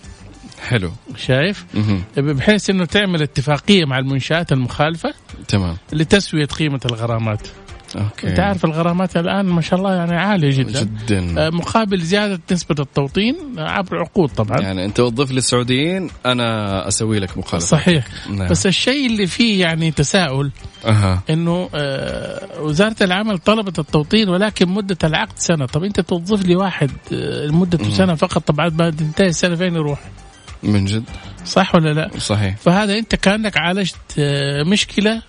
حلو. 0.62 0.92
شايف؟ 1.16 1.64
مهم. 1.74 2.04
بحيث 2.16 2.70
إنه 2.70 2.84
تعمل 2.84 3.22
اتفاقية 3.22 3.84
مع 3.84 3.98
المنشآت 3.98 4.52
المخالفة 4.52 5.14
تمام. 5.48 5.76
لتسوية 5.92 6.46
قيمة 6.46 6.80
الغرامات. 6.84 7.48
أوكي. 7.96 8.28
انت 8.28 8.40
عارف 8.40 8.64
الغرامات 8.64 9.16
الآن 9.16 9.46
ما 9.46 9.60
شاء 9.60 9.78
الله 9.78 9.94
يعني 9.94 10.16
عالية 10.16 10.58
جدا. 10.58 10.80
جدا. 10.80 11.46
آه، 11.46 11.50
مقابل 11.50 12.00
زيادة 12.00 12.40
نسبة 12.52 12.74
التوطين 12.78 13.36
عبر 13.58 13.98
عقود 13.98 14.28
طبعا. 14.28 14.60
يعني 14.60 14.84
أنت 14.84 15.00
وظف 15.00 15.30
لي 15.30 15.38
السعوديين 15.38 16.10
أنا 16.26 16.88
أسوي 16.88 17.18
لك 17.18 17.38
مخالفة. 17.38 17.66
صحيح. 17.66 18.04
نعم. 18.30 18.48
بس 18.48 18.66
الشيء 18.66 19.06
اللي 19.06 19.26
فيه 19.26 19.60
يعني 19.60 19.90
تساؤل 19.90 20.50
أها. 20.86 21.22
إنه 21.30 21.68
آه، 21.74 22.60
وزارة 22.60 22.96
العمل 23.00 23.38
طلبت 23.38 23.78
التوطين 23.78 24.28
ولكن 24.28 24.68
مدة 24.68 24.98
العقد 25.04 25.38
سنة. 25.38 25.66
طب 25.66 25.84
أنت 25.84 26.00
توظف 26.00 26.46
لي 26.46 26.56
واحد 26.56 26.90
آه، 27.12 27.46
مدته 27.48 27.90
سنة 27.90 28.14
فقط 28.14 28.48
طبعا 28.48 28.68
بعد 28.68 28.96
تنتهي 28.96 29.28
السنة 29.28 29.56
فين 29.56 29.74
يروح؟ 29.74 30.00
من 30.62 30.84
جد؟ 30.84 31.04
صح 31.44 31.74
ولا 31.74 31.92
لا؟ 31.92 32.10
صحيح. 32.18 32.56
فهذا 32.56 32.98
أنت 32.98 33.14
كأنك 33.14 33.56
عالجت 33.56 33.96
آه، 34.18 34.62
مشكلة 34.62 35.22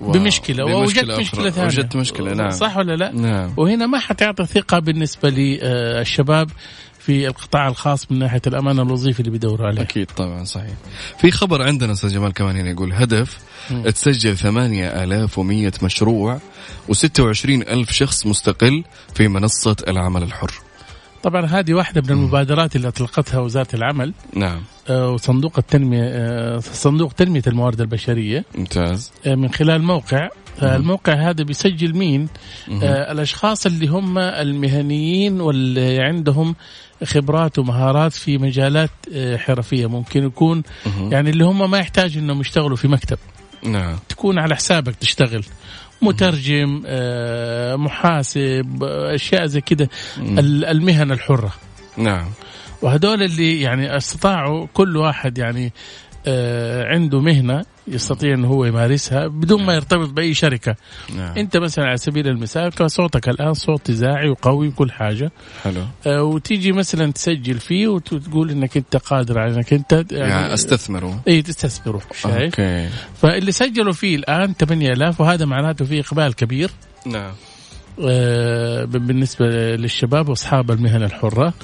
واو. 0.00 0.10
بمشكلة. 0.12 0.64
ووجدت. 0.64 1.20
مشكلة 1.20 1.50
ثانية. 1.50 1.66
وجدت 1.66 1.96
مشكلة 1.96 2.34
نعم. 2.34 2.50
صح 2.50 2.76
ولا 2.76 2.96
لا؟ 2.96 3.12
نعم. 3.12 3.54
وهنا 3.56 3.86
ما 3.86 3.98
حتعطي 3.98 4.46
ثقة 4.46 4.78
بالنسبة 4.78 5.30
للشباب 5.30 6.50
في 6.98 7.26
القطاع 7.26 7.68
الخاص 7.68 8.12
من 8.12 8.18
ناحية 8.18 8.42
الأمان 8.46 8.78
الوظيفي 8.78 9.20
اللي 9.20 9.30
بيدوروا 9.30 9.66
عليه 9.66 9.82
أكيد 9.82 10.06
طبعا 10.06 10.44
صحيح. 10.44 10.74
في 11.20 11.30
خبر 11.30 11.62
عندنا 11.62 11.92
أستاذ 11.92 12.14
جمال 12.14 12.32
كمان 12.32 12.56
هنا 12.56 12.70
يقول 12.70 12.92
هدف 12.92 13.38
تسجل 13.84 14.36
8100 14.36 15.72
مشروع 15.82 16.40
و26 16.92 17.44
ألف 17.48 17.90
شخص 17.92 18.26
مستقل 18.26 18.84
في 19.14 19.28
منصة 19.28 19.76
العمل 19.88 20.22
الحر. 20.22 20.52
طبعا 21.22 21.46
هذه 21.46 21.74
واحدة 21.74 22.00
من 22.00 22.10
المبادرات 22.10 22.76
اللي 22.76 22.88
أطلقتها 22.88 23.40
وزارة 23.40 23.68
العمل. 23.74 24.12
نعم. 24.36 24.60
آه، 24.88 25.10
وصندوق 25.10 25.58
التنمية 25.58 26.02
آه، 26.02 26.58
صندوق 26.58 27.12
تنمية 27.12 27.42
الموارد 27.46 27.80
البشرية. 27.80 28.44
ممتاز. 28.54 29.12
آه، 29.26 29.34
من 29.34 29.48
خلال 29.48 29.82
موقع. 29.82 30.28
الموقع 30.62 31.12
هذا 31.12 31.44
بيسجل 31.44 31.96
مين؟ 31.96 32.28
آه 32.82 33.12
الأشخاص 33.12 33.66
اللي 33.66 33.86
هم 33.86 34.18
المهنيين 34.18 35.40
واللي 35.40 35.98
عندهم 36.02 36.54
خبرات 37.04 37.58
ومهارات 37.58 38.12
في 38.12 38.38
مجالات 38.38 38.90
آه 39.14 39.36
حرفية. 39.36 39.86
ممكن 39.86 40.24
يكون 40.24 40.62
يعني 41.10 41.30
اللي 41.30 41.44
هم 41.44 41.70
ما 41.70 41.78
يحتاج 41.78 42.16
إنهم 42.16 42.40
يشتغلوا 42.40 42.76
في 42.76 42.88
مكتب. 42.88 43.18
نعم. 43.64 43.96
تكون 44.08 44.38
على 44.38 44.56
حسابك 44.56 44.94
تشتغل. 44.94 45.44
مترجم 46.02 46.82
آه 46.86 47.76
محاسب 47.76 48.82
آه، 48.82 49.14
أشياء 49.14 49.46
زي 49.46 49.60
كده. 49.60 49.88
ال- 50.18 50.64
المهن 50.64 51.12
الحرة. 51.12 51.52
نعم. 51.96 52.26
وهدول 52.82 53.22
اللي 53.22 53.60
يعني 53.60 53.96
استطاعوا 53.96 54.66
كل 54.74 54.96
واحد 54.96 55.38
يعني 55.38 55.72
عنده 56.86 57.20
مهنة 57.20 57.64
يستطيع 57.88 58.34
إنه 58.34 58.48
هو 58.48 58.64
يمارسها 58.64 59.26
بدون 59.26 59.64
ما 59.64 59.74
يرتبط 59.74 60.08
بأي 60.08 60.34
شركة. 60.34 60.76
نعم. 61.16 61.38
أنت 61.38 61.56
مثلا 61.56 61.84
على 61.84 61.96
سبيل 61.96 62.28
المثال 62.28 62.70
كصوتك 62.74 63.28
الآن 63.28 63.54
صوت 63.54 63.90
إذاعي 63.90 64.28
وقوي 64.28 64.68
وكل 64.68 64.90
حاجة. 64.90 65.32
حلو. 65.62 65.82
آه 66.06 66.22
وتيجي 66.22 66.72
مثلا 66.72 67.12
تسجل 67.12 67.58
فيه 67.58 67.88
وتقول 67.88 68.50
إنك 68.50 68.76
أنت 68.76 68.96
قادر 68.96 69.38
على 69.38 69.54
إنك 69.54 69.72
أنت 69.72 70.04
يعني 70.12 70.54
استثمروا 70.54 71.14
اي 71.28 71.42
تستثمره 71.42 72.02
شايف؟ 72.14 72.60
أوكي. 72.60 72.88
فاللي 73.22 73.52
سجلوا 73.52 73.92
فيه 73.92 74.16
الآن 74.16 74.54
8000 74.54 75.20
وهذا 75.20 75.44
معناته 75.44 75.84
فيه 75.84 76.00
إقبال 76.00 76.34
كبير. 76.34 76.70
نعم. 77.06 77.22
آه 77.22 77.49
بالنسبة 78.86 79.46
للشباب 79.76 80.28
وأصحاب 80.28 80.70
المهن 80.70 81.02
الحرة. 81.02 81.54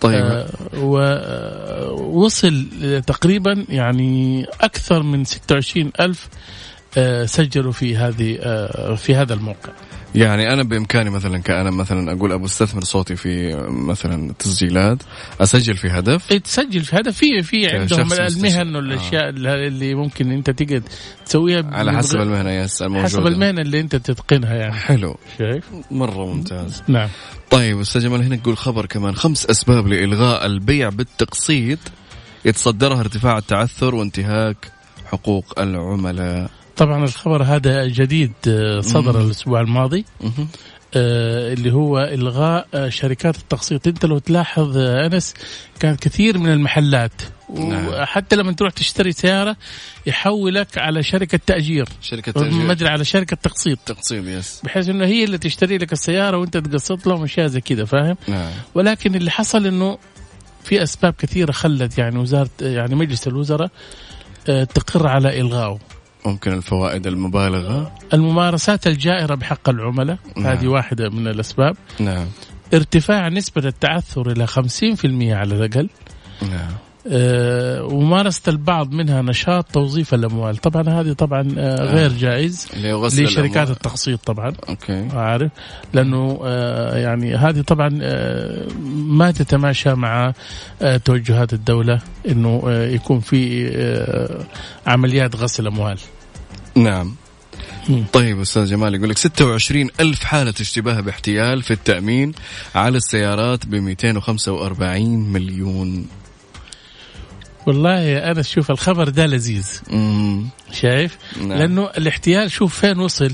طيب. 0.00 0.24
آه، 0.24 0.46
ووصل 0.78 2.66
تقريبا 3.06 3.64
يعني 3.68 4.46
أكثر 4.60 5.02
من 5.02 5.24
26 5.24 5.92
ألف 6.00 6.28
آه، 6.28 6.75
سجلوا 7.24 7.72
في 7.72 7.96
هذه 7.96 8.38
آه، 8.40 8.94
في 8.94 9.14
هذا 9.14 9.34
الموقع. 9.34 9.72
يعني 10.14 10.52
أنا 10.52 10.62
بإمكاني 10.62 11.10
مثلا 11.10 11.38
كأنا 11.38 11.70
مثلا 11.70 12.12
أقول 12.12 12.32
أبو 12.32 12.44
استثمر 12.44 12.84
صوتي 12.84 13.16
في 13.16 13.56
مثلا 13.68 14.32
تسجيلات 14.38 14.98
أسجل 15.40 15.76
في 15.76 15.88
هدف؟ 15.88 16.32
إيه، 16.32 16.38
تسجل 16.38 16.80
في 16.80 16.96
هذا 16.96 17.10
في 17.10 17.42
في 17.42 17.66
عندهم 17.66 18.12
المهن. 18.12 18.76
والأشياء 18.76 19.28
اللي 19.28 19.94
ممكن 19.94 20.32
أنت 20.32 20.50
تقدر 20.50 20.82
تسويها 21.26 21.64
على 21.72 21.92
حسب 21.92 22.20
المهنة 22.20 22.50
يس 22.50 22.82
الموجودة. 22.82 23.08
حسب 23.08 23.26
المهنة 23.26 23.62
اللي 23.62 23.80
أنت 23.80 23.96
تتقنها 23.96 24.54
يعني. 24.54 24.74
حلو. 24.74 25.16
شايف؟ 25.38 25.64
مرة 25.90 26.26
ممتاز. 26.26 26.82
نعم. 26.88 27.08
طيب 27.50 27.80
أستاذ 27.80 28.02
جمال 28.02 28.22
هنا 28.22 28.36
تقول 28.36 28.56
خبر 28.56 28.86
كمان. 28.86 29.14
خمس 29.14 29.46
أسباب 29.46 29.86
لإلغاء 29.86 30.46
البيع 30.46 30.88
بالتقسيط 30.88 31.78
يتصدرها 32.44 33.00
ارتفاع 33.00 33.38
التعثر 33.38 33.94
وانتهاك 33.94 34.56
حقوق 35.06 35.60
العملاء. 35.60 36.50
طبعا 36.76 37.04
الخبر 37.04 37.42
هذا 37.42 37.86
جديد 37.86 38.32
آه، 38.48 38.80
صدر 38.80 39.20
الأسبوع 39.20 39.60
الماضي. 39.60 40.04
آه، 40.94 41.52
اللي 41.52 41.72
هو 41.72 41.98
إلغاء 41.98 42.68
آه، 42.74 42.88
شركات 42.88 43.36
التقسيط. 43.36 43.86
أنت 43.86 44.04
لو 44.04 44.18
تلاحظ 44.18 44.76
أنس 44.78 45.34
كان 45.80 45.96
كثير 45.96 46.38
من 46.38 46.52
المحلات 46.52 47.22
نعم. 47.54 47.88
وحتى 47.88 48.36
لما 48.36 48.52
تروح 48.52 48.72
تشتري 48.72 49.12
سيارة 49.12 49.56
يحولك 50.06 50.78
على 50.78 51.02
شركة 51.02 51.40
تأجير. 51.46 51.88
شركة 52.02 52.32
تأجير. 52.32 52.52
ما 52.52 52.72
ادري 52.72 52.88
على 52.88 53.04
شركة 53.04 53.36
تقسيط. 53.36 53.78
تقسيط 53.86 54.24
يس 54.24 54.60
بحيث 54.64 54.88
إنه 54.88 55.04
هي 55.04 55.24
اللي 55.24 55.38
تشتري 55.38 55.78
لك 55.78 55.92
السيارة 55.92 56.38
وأنت 56.38 56.56
تقسط 56.56 57.06
لهم 57.06 57.22
أشياء 57.22 57.46
زي 57.46 57.60
كذا 57.60 57.84
فاهم؟ 57.84 58.16
نعم. 58.28 58.50
ولكن 58.74 59.14
اللي 59.14 59.30
حصل 59.30 59.66
إنه 59.66 59.98
في 60.64 60.82
أسباب 60.82 61.14
كثيرة 61.18 61.52
خلت 61.52 61.98
يعني 61.98 62.18
وزارة 62.18 62.50
يعني 62.60 62.94
مجلس 62.94 63.28
الوزراء 63.28 63.70
تقر 64.46 65.06
على 65.06 65.40
إلغائه. 65.40 65.78
ممكن 66.26 66.52
الفوائد 66.52 67.06
المبالغة. 67.06 67.92
الممارسات 68.14 68.86
الجائرة 68.86 69.34
بحق 69.34 69.68
العملاء 69.68 70.18
نعم. 70.36 70.46
هذه 70.46 70.66
واحدة 70.66 71.08
من 71.08 71.28
الأسباب. 71.28 71.76
نعم. 72.00 72.26
ارتفاع 72.74 73.28
نسبة 73.28 73.68
التعثر 73.68 74.30
إلى 74.30 74.46
50% 74.46 75.32
على 75.32 75.54
الأقل. 75.54 75.88
نعم. 76.42 76.70
آه، 77.08 77.84
وممارسة 77.84 78.42
البعض 78.48 78.92
منها 78.92 79.22
نشاط 79.22 79.64
توظيف 79.72 80.14
الأموال. 80.14 80.56
طبعا 80.56 81.00
هذه 81.00 81.12
طبعا 81.12 81.54
آه، 81.58 81.84
غير 81.84 82.12
جائز 82.12 82.68
لشركات. 83.18 83.70
التقسيط 83.70 84.20
طبعا. 84.24 84.52
أوكي. 84.68 85.08
عارف؟ 85.12 85.52
لأنه 85.94 86.40
آه، 86.44 86.96
يعني 86.96 87.34
هذه 87.36 87.60
طبعا 87.60 87.88
ما 88.96 89.30
تتماشى 89.30 89.94
مع 89.94 90.32
توجهات 91.04 91.52
الدولة 91.52 92.00
أنه 92.28 92.62
يكون 92.70 93.20
في 93.20 93.66
عمليات 94.86 95.36
غسل 95.36 95.66
أموال. 95.66 95.98
نعم. 96.76 97.14
طيب 98.12 98.40
أستاذ 98.40 98.64
جمال 98.64 98.94
يقول 98.94 99.10
لك 99.10 99.18
26 99.18 99.88
ألف 100.00 100.24
حالة 100.24 100.54
اشتباه 100.60 101.00
باحتيال 101.00 101.62
في 101.62 101.70
التأمين 101.70 102.32
على 102.74 102.96
السيارات 102.96 103.66
ب 103.66 103.74
245 103.74 105.32
مليون. 105.32 106.08
والله 107.66 108.30
أنا 108.30 108.42
شوف 108.42 108.70
الخبر 108.70 109.08
ده 109.08 109.26
لذيذ. 109.26 109.80
مم. 109.90 110.48
شايف؟ 110.72 111.18
نعم. 111.40 111.52
لأنه 111.52 111.90
الاحتيال 111.98 112.50
شوف 112.50 112.80
فين 112.80 112.98
وصل. 112.98 113.32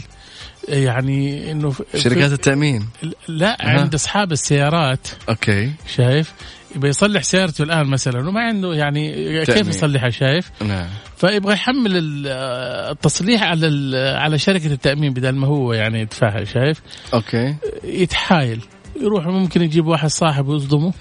يعني 0.69 1.51
إنه 1.51 1.75
شركات 1.97 2.33
التأمين. 2.33 2.89
لا. 3.29 3.57
عند 3.61 3.95
أصحاب 3.95 4.33
السيارات. 4.33 5.09
أوكي. 5.29 5.73
شايف؟ 5.97 6.33
يبغى 6.77 6.89
يصلح 6.89 7.23
سيارته 7.23 7.63
الآن 7.65 7.87
مثلا 7.87 8.29
وما 8.29 8.41
عنده 8.41 8.75
يعني 8.75 9.13
كيف. 9.45 9.69
يصلحها 9.69 10.11
شايف؟ 10.11 10.51
نعم. 10.63 10.87
فيبغى 11.17 11.53
يحمل 11.53 11.97
ال- 11.97 12.27
التصليح 12.91 13.43
على 13.43 13.67
على 14.17 14.39
شركة 14.39 14.67
التأمين 14.67 15.13
بدل 15.13 15.33
ما 15.35 15.47
هو 15.47 15.73
يعني 15.73 16.01
يدفعها 16.01 16.45
شايف؟ 16.45 16.81
أوكي. 17.15 17.55
يتحايل 17.85 18.61
يروح 19.01 19.27
ممكن 19.27 19.63
يجيب 19.63 19.87
واحد 19.87 20.09
صاحب 20.09 20.49
ويصدمه. 20.49 20.93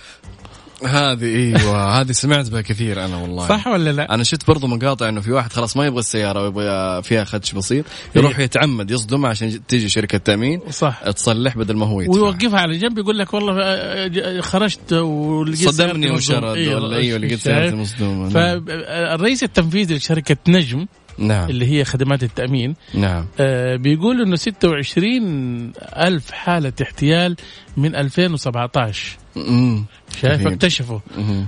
هذه 0.86 1.36
إيوه 1.36 1.92
هذه 2.02 2.12
سمعت 2.12 2.50
بها 2.50 2.62
كثير 2.62 3.06
أنا 3.06 3.18
والله 3.18 3.48
صح 3.48 3.68
ولا 3.68 3.90
لا؟ 3.90 4.14
أنا 4.14 4.24
شفت 4.24 4.48
برضو 4.48 4.68
مقاطع 4.68 5.10
إنه 5.10 5.22
في 5.22 5.32
واحد 5.32 5.54
خلاص 5.54 5.78
ما 5.78 5.86
يبغى 5.86 6.00
السيارة 6.00 6.44
ويبغى 6.44 7.04
فيها 7.04 7.24
خدش 7.24 7.52
بسيط 7.52 7.86
يروح 8.16 8.38
إيه. 8.38 8.46
يتعمد 8.46 8.92
يصدم 8.92 9.26
عشان 9.26 9.68
تيجي 9.68 9.90
شركة 9.90 10.18
تأمين 10.18 10.62
صح 10.70 11.10
تصلح 11.10 11.58
بدل 11.58 11.76
ما 11.76 11.86
هو 11.86 12.02
يدفع 12.02 12.14
ويوقفها 12.14 12.60
على 12.60 12.78
جنب 12.78 12.98
يقول 12.98 13.18
لك 13.18 13.34
والله 13.34 13.62
آه، 13.62 14.42
خرجت 14.42 14.94
ولقيت 14.94 15.70
صدمني 15.70 16.12
وشرد 16.12 16.58
مصدومة. 16.58 16.76
ولا 16.76 16.98
أيوه 16.98 17.20
لقيت؟ 17.20 17.40
سيارتي 17.40 17.76
مصدومة 17.76 18.24
نعم. 18.24 18.30
فالرئيس 18.30 19.44
التنفيذي 19.44 19.96
لشركة 19.96 20.38
نجم 20.48 20.86
نعم 21.18 21.50
اللي 21.50 21.66
هي 21.72 21.86
خدمات 21.86 22.24
التأمين 22.24 22.76
نعم 22.94 23.26
آه، 23.40 23.76
بيقول 23.76 24.22
إنه 24.22 24.36
26 24.36 25.72
ألف 25.98 26.32
حالة 26.32 26.74
احتيال 26.82 27.36
من 27.78 27.96
2017 27.96 29.18
مم. 29.36 29.86
شايف. 30.20 30.48
اكتشفوا. 30.48 31.00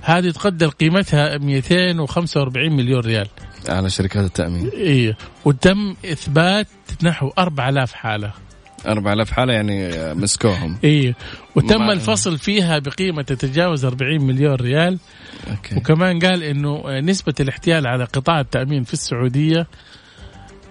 هذه 0.02 0.30
تقدر 0.30 0.68
قيمتها 0.68 1.38
245 1.38 2.72
مليون 2.76 3.00
ريال. 3.00 3.28
على 3.70 3.90
شركات 3.90 4.26
التأمين. 4.26 4.70
إيه. 4.74 5.18
وتم 5.46 5.96
إثبات 6.06 6.68
نحو 7.04 7.32
4000 7.38 7.94
حالة. 7.94 8.32
4000 8.88 9.32
حالة 9.32 9.54
يعني 9.54 9.90
مسكوهم. 10.14 10.78
إيه. 10.84 11.16
وتم 11.56 11.78
مع- 11.82 11.92
الفصل 11.94 12.38
فيها 12.38 12.80
بقيمة 12.80 13.22
تتجاوز 13.22 13.86
40 13.86 14.22
مليون 14.24 14.56
ريال. 14.56 15.00
Okay. 15.52 15.76
وكمان 15.76 16.20
قال 16.20 16.44
إنه 16.44 17.00
نسبة 17.00 17.34
الاحتيال 17.40 17.88
على 17.88 18.04
قطاع 18.04 18.40
التأمين 18.40 18.84
في 18.84 18.94
السعودية 18.94 19.68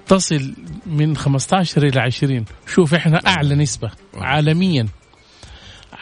تصل 0.07 0.55
من 0.87 1.17
15 1.17 1.83
إلى 1.87 2.01
20 2.01 2.45
شوف 2.75 2.95
إحنا 2.95 3.21
أعلى 3.27 3.55
نسبة 3.55 3.91
عالميا. 4.15 4.87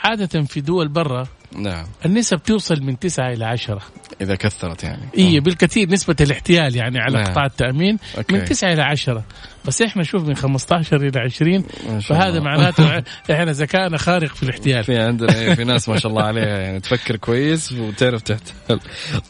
عادة 0.05 0.43
في 0.43 0.61
دول 0.61 0.89
برا 0.89 1.27
نعم. 1.57 1.87
النسب 2.05 2.43
توصل 2.43 2.83
من 2.83 2.99
9 2.99 3.33
إلى 3.33 3.45
10 3.45 3.83
إذا 4.21 4.35
كثرت 4.35 4.85
يعني. 4.85 5.03
اي 5.19 5.41
بالكثير 5.41 5.91
نسبة 5.91 6.17
الاحتيال 6.21 6.77
يعني 6.77 6.99
على 6.99 7.19
نعم. 7.19 7.27
قطاع 7.27 7.47
التأمين 7.47 7.99
okay. 8.19 8.35
من 8.35 8.45
9 8.45 8.73
إلى 8.73 8.83
10 8.83 9.25
بس 9.65 9.83
إحنا 9.83 10.03
شوف 10.03 10.29
من 10.29 10.37
15 10.37 10.97
إلى 10.97 11.21
20 11.21 11.65
ما 11.89 12.01
شاء 12.01 12.19
فهذا. 12.19 12.41
معناته 12.41 12.99
إحنا 13.33 13.53
ذكائنا 13.53 13.97
خارق 13.99 14.35
في 14.35 14.43
الاحتيال. 14.43 14.85
في 14.85 14.99
عندنا 14.99 15.35
إيه، 15.35 15.55
في 15.55 15.65
ناس 15.65 15.89
ما 15.89 15.99
شاء 15.99 16.13
الله 16.13 16.23
عليها 16.23 16.59
يعني. 16.59 16.81
تفكر 16.81 17.17
كويس 17.17 17.73
وتعرف 17.73 18.23
تحتال 18.23 18.81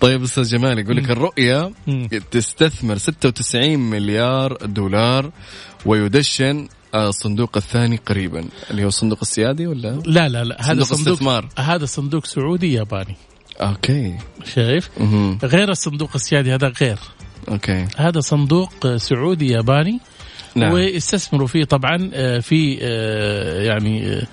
طيب 0.01 0.23
أستاذ 0.23 0.45
جمال 0.45 0.79
يقول 0.79 0.97
لك 0.97 1.11
الرؤية. 1.11 1.73
تستثمر 2.31 2.99
96 2.99 3.79
مليار 3.79 4.57
دولار 4.57 5.31
ويدشن 5.87 6.59
آه، 6.61 6.80
الصندوق 6.95 7.57
الثاني 7.57 7.97
قريبا. 7.97 8.45
اللي 8.71 8.85
هو 8.85 8.89
الصندوق 8.89 9.19
السيادي 9.23 9.67
ولا؟ 9.67 10.03
لا 10.07 10.29
لا 10.29 10.45
لا. 10.45 10.57
هذا 10.61 10.83
صندوق 10.85 11.09
استثمار. 11.13 11.49
هذا 11.59 11.85
صندوق 11.85 12.27
سعودي 12.27 12.73
ياباني. 12.73 13.17
okay. 13.61 14.17
شايف. 14.55 14.91
غير 15.45 15.71
الصندوق 15.71 16.11
السيادي 16.15 16.55
هذا 16.55 16.73
غير. 16.81 16.99
okay. 17.49 17.87
هذا 17.97 18.21
صندوق 18.21 18.97
سعودي 18.97 19.49
ياباني. 19.49 20.01
نعم. 20.55 20.73
ويستثمروا 20.73 21.47
فيه 21.47 21.65
طبعا 21.65 22.11
آه، 22.15 22.39
في 22.39 22.79
آه، 22.83 23.63
يعني 23.63 24.13
آه، 24.13 24.27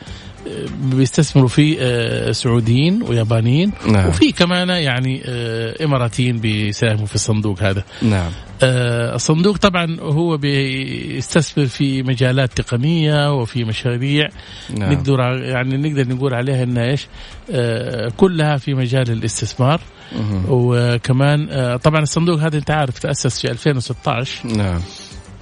بيستثمروا 0.84 1.48
فيه 1.50 1.78
آه، 1.80 2.32
سعوديين 2.32 3.04
ويابانيين. 3.04 3.72
نعم. 3.88 4.08
وفي 4.08 4.32
كمان 4.32 4.70
يعني 4.70 5.22
آه، 5.26 5.86
إماراتيين 5.86 6.38
بيساهموا 6.38 7.06
في 7.06 7.15
الصندوق 7.15 7.63
هذا. 7.63 7.84
نعم. 8.02 8.32
آه، 8.32 8.47
الصندوق 8.63 9.58
طبعا 9.58 9.98
هو 10.00 10.38
بيستثمر 10.38 11.65
في 11.65 12.04
مجالات 12.04 12.54
تقنية 12.62 13.34
وفي 13.34 13.63
مشاريع. 13.63 14.30
نعم. 14.78 14.93
نقدر 14.93 15.20
يعني 15.43 15.78
نقدر 15.78 16.13
نقول 16.15 16.34
عليها 16.34 16.63
إنها 16.63 16.84
إيش؟ 16.84 17.08
آه، 17.52 18.12
كلها 18.17 18.58
في 18.58 18.74
مجال 18.74 19.12
الاستثمار. 19.12 19.82
مهم. 20.15 20.43
وكمان 20.50 21.48
آه، 21.52 21.76
طبعا 21.76 22.02
الصندوق 22.02 22.39
هذا 22.39 22.58
أنت 22.58 22.72
عارف 22.72 23.00
تأسس 23.00 23.41
في 23.41 23.52
2016 23.52 24.48
نعم. 24.48 24.82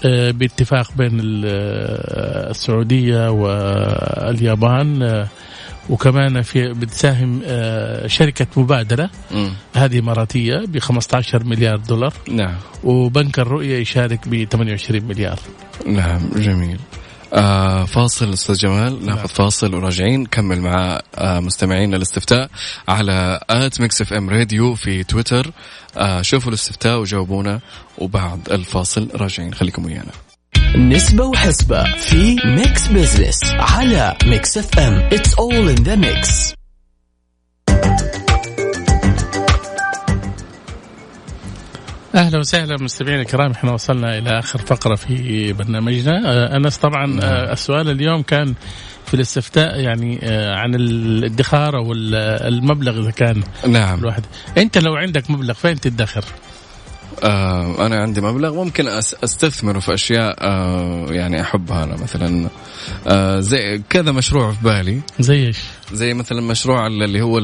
آه، 0.05 0.31
باتفاق 0.31 0.91
بين 0.97 1.19
ال- 1.19 1.43
آه، 1.47 2.49
السعودية 2.51 3.29
واليابان. 3.31 5.03
آه، 5.03 5.27
وكمان 5.89 6.41
في 6.41 6.73
بتساهم 6.73 7.41
آه، 7.45 8.07
شركة 8.07 8.47
مبادرة. 8.57 9.09
مم. 9.31 9.53
هذه 9.75 9.99
اماراتيه 9.99 10.57
ب 10.67 10.79
15 10.79 11.43
مليار 11.43 11.77
دولار. 11.77 12.13
نعم. 12.29 12.55
وبنك 12.83 13.39
الرؤية 13.39 13.77
يشارك 13.77 14.27
ب 14.27 14.43
28 14.43 15.03
مليار. 15.03 15.39
نعم 15.85 16.29
جميل. 16.35 16.79
آه 17.33 17.85
فاصل 17.85 18.33
أستاذ 18.33 18.55
جمال. 18.55 19.05
ناخذ 19.05 19.27
فاصل 19.27 19.75
وراجعين. 19.75 20.19
نكمل 20.21 20.61
مع 20.61 21.01
آه 21.15 21.39
مستمعينا 21.39 21.97
الاستفتاء 21.97 22.49
على 22.87 23.39
at 23.49 23.81
Mix 23.81 24.01
FM 24.01 24.29
Radio 24.29 24.75
في 24.75 25.03
تويتر. 25.03 25.51
آه 25.97 26.21
شوفوا 26.21 26.49
الاستفتاء 26.49 26.99
وجاوبونا. 26.99 27.59
وبعد 27.97 28.49
الفاصل 28.51 29.09
راجعين. 29.15 29.53
خليكم 29.53 29.85
ويانا. 29.85 30.11
نسبة 30.75 31.23
وحسبة 31.25 31.83
في 31.97 32.35
Mix 32.45 32.87
Business 32.87 33.39
على 33.45 34.17
Mix 34.25 34.57
FM 34.57 35.09
it's 35.09 35.31
all 35.39 35.77
in 35.77 35.83
the 35.83 35.95
mix. 36.05 36.55
أهلا 42.15 42.39
وسهلا 42.39 42.75
مستمعينا 42.83 43.21
الكرام. 43.21 43.51
إحنا 43.51 43.71
وصلنا 43.71 44.17
إلى 44.17 44.39
آخر 44.39 44.59
فقرة 44.59 44.95
في 44.95 45.53
برنامجنا. 45.53 46.21
آه، 46.25 46.57
أنس 46.57 46.77
طبعا 46.77 47.19
آه، 47.21 47.53
السؤال 47.53 47.89
اليوم 47.89 48.21
كان 48.21 48.53
في 49.05 49.13
الاستفتاء 49.13 49.79
يعني 49.79 50.19
آه، 50.23 50.55
عن 50.55 50.75
الادخار 50.75 51.77
أو 51.77 51.93
ال- 51.93 52.15
المبلغ 52.53 52.99
إذا 53.01 53.11
كان 53.11 53.43
نعم. 53.67 53.99
الواحد. 53.99 54.23
أنت 54.57 54.77
لو 54.77 54.95
عندك 54.95 55.29
مبلغ 55.31 55.53
فين 55.53 55.79
تدخر؟ 55.79 56.25
آه 57.23 57.85
أنا 57.85 58.01
عندي 58.01 58.21
مبلغ 58.21 58.53
ممكن 58.63 58.87
أستثمره 59.23 59.79
في 59.79 59.93
أشياء 59.93 60.35
آه 60.41 61.05
يعني 61.09 61.41
أحبها 61.41 61.83
أنا 61.83 61.93
مثلا 62.03 62.49
آه 63.07 63.39
زي 63.39 63.81
كذا 63.89 64.11
مشروع 64.11 64.51
في 64.51 64.63
بالي 64.63 65.01
زي 65.19 65.47
إيش؟ 65.47 65.57
زي 65.93 66.13
مثلا 66.13 66.41
مشروع 66.41 66.87
اللي 66.87 67.21
هو 67.21 67.39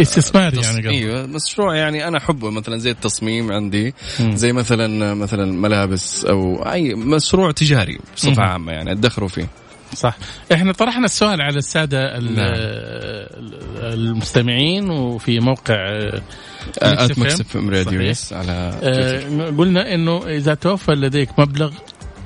استثماري 0.00 0.60
يعني. 0.62 0.88
إيوه 0.90 1.26
مشروع 1.26 1.76
يعني 1.76 2.08
أنا 2.08 2.18
أحبه 2.18 2.50
مثلا 2.50 2.78
زي 2.78 2.90
التصميم 2.90 3.52
عندي. 3.52 3.94
زي 4.20 4.52
مثلا 4.52 5.14
مثلا 5.14 5.52
ملابس 5.52 6.24
أو 6.24 6.56
أي 6.72 6.94
مشروع 6.94 7.50
تجاري 7.50 7.98
بصفة. 8.16 8.42
عامة 8.42 8.72
يعني 8.72 8.92
ادخروا 8.92 9.28
فيه 9.28 9.48
صح 9.94 10.16
إحنا 10.52 10.72
طرحنا 10.72 11.04
السؤال 11.04 11.40
على 11.42 11.58
السادة 11.58 12.18
ال- 12.18 12.34
نعم. 12.34 12.52
المستمعين 13.92 14.90
وفي 14.90 15.40
موقع 15.40 15.76
at 16.78 17.12
FM. 17.12 17.18
Mix 17.18 17.40
FM 17.40 17.70
Radio. 17.70 18.00
yes 18.00 18.32
على 18.32 18.78
آه،. 18.82 19.50
قلنا 19.58 19.94
إنه 19.94 20.26
إذا 20.26 20.54
توفر 20.54 20.94
لديك 20.94 21.28
مبلغ 21.38 21.72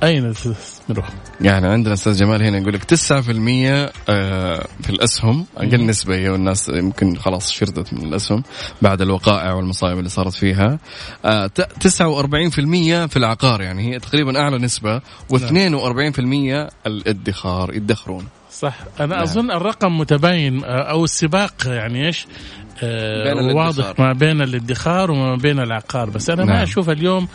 أين 0.03 0.33
تستثمره؟ 0.33 1.09
يعني 1.41 1.67
عندنا 1.67 1.95
أستاذ 1.95 2.17
جمال 2.19 2.43
هنا 2.43 2.59
يقول 2.59 2.75
لك 2.75 2.85
9% 2.85 3.93
آه، 4.09 4.67
في 4.83 4.91
الأسهم 4.91 5.47
أقل. 5.57 5.87
نسبة 5.87 6.17
هي 6.17 6.29
والناس 6.29 6.69
يمكن 6.69 7.17
خلاص 7.17 7.51
شردت 7.51 7.95
من 7.95 8.05
الأسهم 8.05 8.43
بعد 8.83 9.03
الوقائع 9.03 9.53
والمصايب 9.53 9.99
اللي 9.99 10.09
صارت 10.09 10.33
فيها 10.33 10.79
آه، 11.25 11.47
ت- 11.47 11.73
49% 11.89 13.07
في 13.07 13.17
العقار 13.17 13.63
يعني 13.63 13.95
هي 13.95 13.99
تقريبا 13.99 14.41
أعلى 14.41 14.59
نسبة 14.59 14.99
و42% 15.33 16.71
الادخار 16.87 17.75
يدخرون 17.75 18.25
صح 18.51 18.75
أنا 19.01 19.15
نعم. 19.15 19.23
أظن 19.23 19.51
الرقم 19.51 19.99
متباين 19.99 20.65
آه، 20.65 20.91
أو 20.91 21.05
السباق 21.05 21.55
يعني 21.67 22.07
إيش 22.07 22.27
آه، 22.27 22.68
بين 22.83 23.39
الادخار. 23.39 23.57
واضح 23.57 24.01
ما 24.01 24.13
بين 24.13 24.41
الادخار 24.43 25.11
وما 25.11 25.37
بين 25.37 25.59
العقار 25.61 26.11
بس 26.11 26.31
أنا 26.31 26.45
نعم. 26.45 26.57
ما 26.57 26.63
أشوف 26.63 26.91
اليوم 26.91 27.29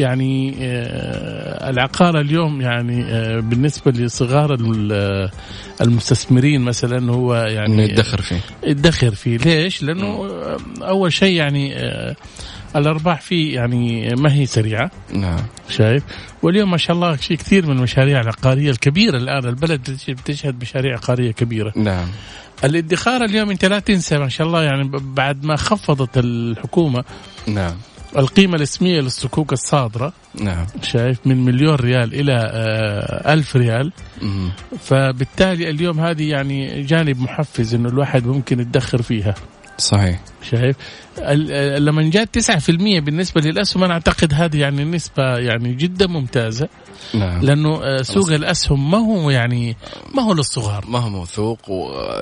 يعني 0.00 0.54
آه، 0.60 1.70
العقار 1.70 2.20
اليوم 2.20 2.60
يعني 2.60 3.04
آه، 3.04 3.40
بالنسبة 3.40 3.90
لصغار 3.90 4.54
الم- 4.54 5.28
المستثمرين 5.80 6.60
مثلا 6.60 7.12
هو 7.12 7.34
يعني 7.34 7.82
يدخر 7.84 8.20
فيه 8.22 8.40
يدخر 8.66 9.14
فيه 9.14 9.36
ليش؟ 9.36 9.82
لأنه 9.82 10.06
آه، 10.06 10.56
أول 10.82 11.12
شيء 11.12 11.36
يعني 11.36 11.76
آه، 11.76 12.16
الأرباح 12.76 13.20
فيه 13.20 13.54
يعني 13.54 14.14
ما 14.14 14.34
هي 14.34 14.46
سريعة. 14.46 14.90
نعم. 15.14 15.40
شايف؟ 15.68 16.02
واليوم 16.42 16.70
ما 16.70 16.76
شاء 16.76 16.96
الله 16.96 17.16
في 17.16 17.36
كثير 17.36 17.66
من 17.66 17.76
المشاريع 17.76 18.20
العقارية 18.20 18.70
الكبيرة 18.70 19.16
الآن. 19.16 19.44
البلد 19.48 19.98
بتشهد 20.08 20.62
مشاريع 20.62 20.94
عقارية 20.94 21.32
كبيرة. 21.32 21.72
نعم. 21.76 22.06
الادخار 22.64 23.24
اليوم 23.24 23.50
انت 23.50 23.64
لا 23.64 23.78
تنسى 23.78 24.18
ما 24.18 24.28
شاء 24.28 24.46
الله. 24.46 24.62
يعني 24.62 24.90
بعد 24.92 25.44
ما 25.44 25.56
خفضت 25.56 26.18
الحكومة 26.18 27.04
نعم. 27.46 27.74
القيمة 28.16 28.56
الاسمية 28.56 29.00
للصكوك 29.00 29.52
الصادرة 29.52 30.12
نعم. 30.40 30.66
شايف؟ 30.82 31.18
من 31.26 31.44
مليون 31.44 31.74
ريال 31.74 32.14
إلى 32.14 32.32
آه، 32.32 33.32
ألف 33.32 33.56
ريال. 33.56 33.92
مم. 34.22 34.50
فبالتالي 34.80 35.70
اليوم 35.70 36.00
هذه 36.00 36.30
يعني 36.30 36.82
جانب 36.82 37.20
محفز 37.20 37.74
إنه 37.74 37.88
الواحد 37.88 38.26
ممكن 38.26 38.60
يدخر 38.60 39.02
فيها. 39.02 39.34
صحيح. 39.78 40.20
شايف؟ 40.50 40.76
لما 41.78 42.02
جاءت 42.10 42.38
9% 42.38 42.70
بالنسبة 43.00 43.40
للأسهم 43.40 43.84
أنا 43.84 43.94
أعتقد 43.94 44.34
هذه 44.34 44.56
يعني 44.60 44.84
نسبة 44.84 45.38
يعني 45.38 45.74
جدا 45.74 46.06
ممتازة. 46.06 46.68
نعم. 47.14 47.40
لأنه 47.42 47.82
آه، 47.82 48.02
سوق 48.02 48.32
الأسهم 48.32 48.90
ما 48.90 48.98
هو 48.98 49.30
يعني 49.30 49.76
ما 50.14 50.22
هو 50.22 50.32
للصغار. 50.32 50.84
ما 50.88 50.98
هو 50.98 51.08
موثوق 51.08 51.58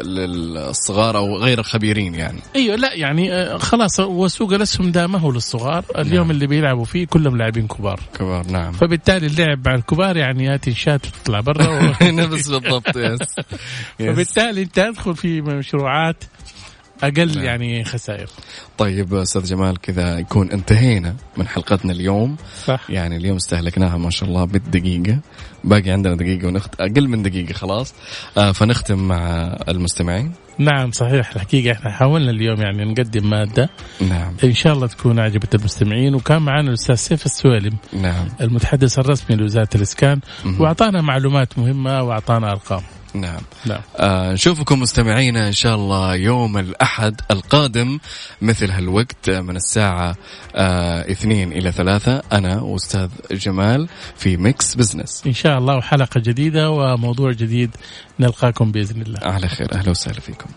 للصغار 0.02 1.16
أو 1.16 1.36
غير 1.36 1.58
الخبيرين 1.58 2.14
يعني. 2.14 2.38
أيوه 2.56 2.76
لا 2.76 2.94
يعني 2.94 3.32
آه، 3.32 3.58
خلاص 3.58 4.00
هو 4.00 4.28
سوق 4.28 4.52
الأسهم 4.52 4.92
ده 4.92 5.06
ما 5.06 5.18
هو 5.18 5.30
للصغار. 5.30 5.84
اليوم 5.98 6.26
نعم. 6.26 6.30
اللي 6.30 6.46
بيلعبوا 6.46 6.84
فيه 6.84 7.06
كلهم 7.06 7.36
لاعبين 7.36 7.66
كبار. 7.66 8.00
كبار 8.18 8.46
نعم. 8.46 8.72
فبالتالي 8.72 9.26
اللعب 9.26 9.68
مع 9.68 9.74
الكبار 9.74 10.16
يعني 10.16 10.44
يا 10.44 10.56
تنشات 10.56 11.06
تطلع 11.06 11.40
برا 11.40 11.68
و... 11.68 11.92
نفس 12.02 12.28
بالضبط 12.28 12.96
يس 12.96 13.20
يس. 14.00 14.08
فبالتالي 14.10 14.62
أنت 14.62 14.78
ادخل 14.78 15.16
في 15.16 15.40
مشروعات 15.40 16.24
أقل 17.02 17.34
نعم. 17.34 17.44
يعني 17.44 17.84
خسائر. 17.84 18.28
طيب 18.78 19.14
أستاذ 19.14 19.44
جمال 19.44 19.80
كذا 19.80 20.18
يكون 20.18 20.50
انتهينا 20.50 21.14
من 21.36 21.48
حلقتنا 21.48 21.92
اليوم. 21.92 22.36
صح. 22.64 22.90
يعني 22.90 23.16
اليوم 23.16 23.36
استهلكناها 23.36 23.96
ما 23.96 24.10
شاء 24.10 24.28
الله 24.28 24.44
بالدقيقة. 24.44 25.18
باقي 25.64 25.90
عندنا 25.90 26.14
دقيقة 26.14 26.48
ونخت... 26.48 26.80
أقل 26.80 27.08
من 27.08 27.22
دقيقة 27.22 27.52
خلاص. 27.52 27.94
آه 28.38 28.52
فنختم 28.52 29.08
مع 29.08 29.56
المستمعين. 29.68 30.32
نعم 30.58 30.92
صحيح 30.92 31.30
الحقيقة 31.34 31.72
إحنا 31.72 31.90
حاولنا 31.90 32.30
اليوم 32.30 32.60
يعني 32.60 32.84
نقدم 32.84 33.30
مادة. 33.30 33.70
نعم. 34.08 34.34
إن 34.44 34.54
شاء 34.54 34.72
الله 34.72 34.86
تكون 34.86 35.18
عجبت 35.18 35.54
المستمعين. 35.54 36.14
وكان 36.14 36.42
معنا 36.42 36.68
الأستاذ 36.68 36.94
سيف 36.94 37.26
السويلم. 37.26 37.76
نعم. 37.92 38.28
المتحدث 38.40 38.98
الرسمي 38.98 39.36
لوزارة 39.36 39.68
الإسكان. 39.74 40.20
وأعطانا 40.58 41.00
معلومات 41.00 41.58
مهمة 41.58 42.02
وأعطانا 42.02 42.50
أرقام. 42.52 42.82
نعم. 43.14 43.40
نعم. 43.66 43.80
آه 43.96 44.32
نشوفكم 44.32 44.80
مستمعينا 44.80 45.46
إن 45.46 45.52
شاء 45.52 45.74
الله 45.74 46.14
يوم 46.14 46.58
الأحد 46.58 47.20
القادم 47.30 47.98
مثل 48.42 48.70
هالوقت 48.70 49.30
من 49.30 49.56
الساعة 49.56 50.16
آه 50.54 51.10
اثنين 51.10 51.52
إلى 51.52 51.72
ثلاثة. 51.72 52.22
أنا 52.32 52.60
واستاذ 52.60 53.08
جمال 53.32 53.88
في 54.16 54.36
Mix 54.36 54.74
Business 54.74 55.22
إن 55.26 55.32
شاء 55.32 55.58
الله 55.58 55.76
وحلقة 55.76 56.20
جديدة 56.20 56.70
وموضوع 56.70 57.32
جديد 57.32 57.70
نلقاكم 58.20 58.72
بإذن 58.72 59.02
الله. 59.02 59.20
على 59.22 59.48
خير. 59.48 59.72
أهلا 59.72 59.90
وسهلا 59.90 60.20
فيكم. 60.20 60.50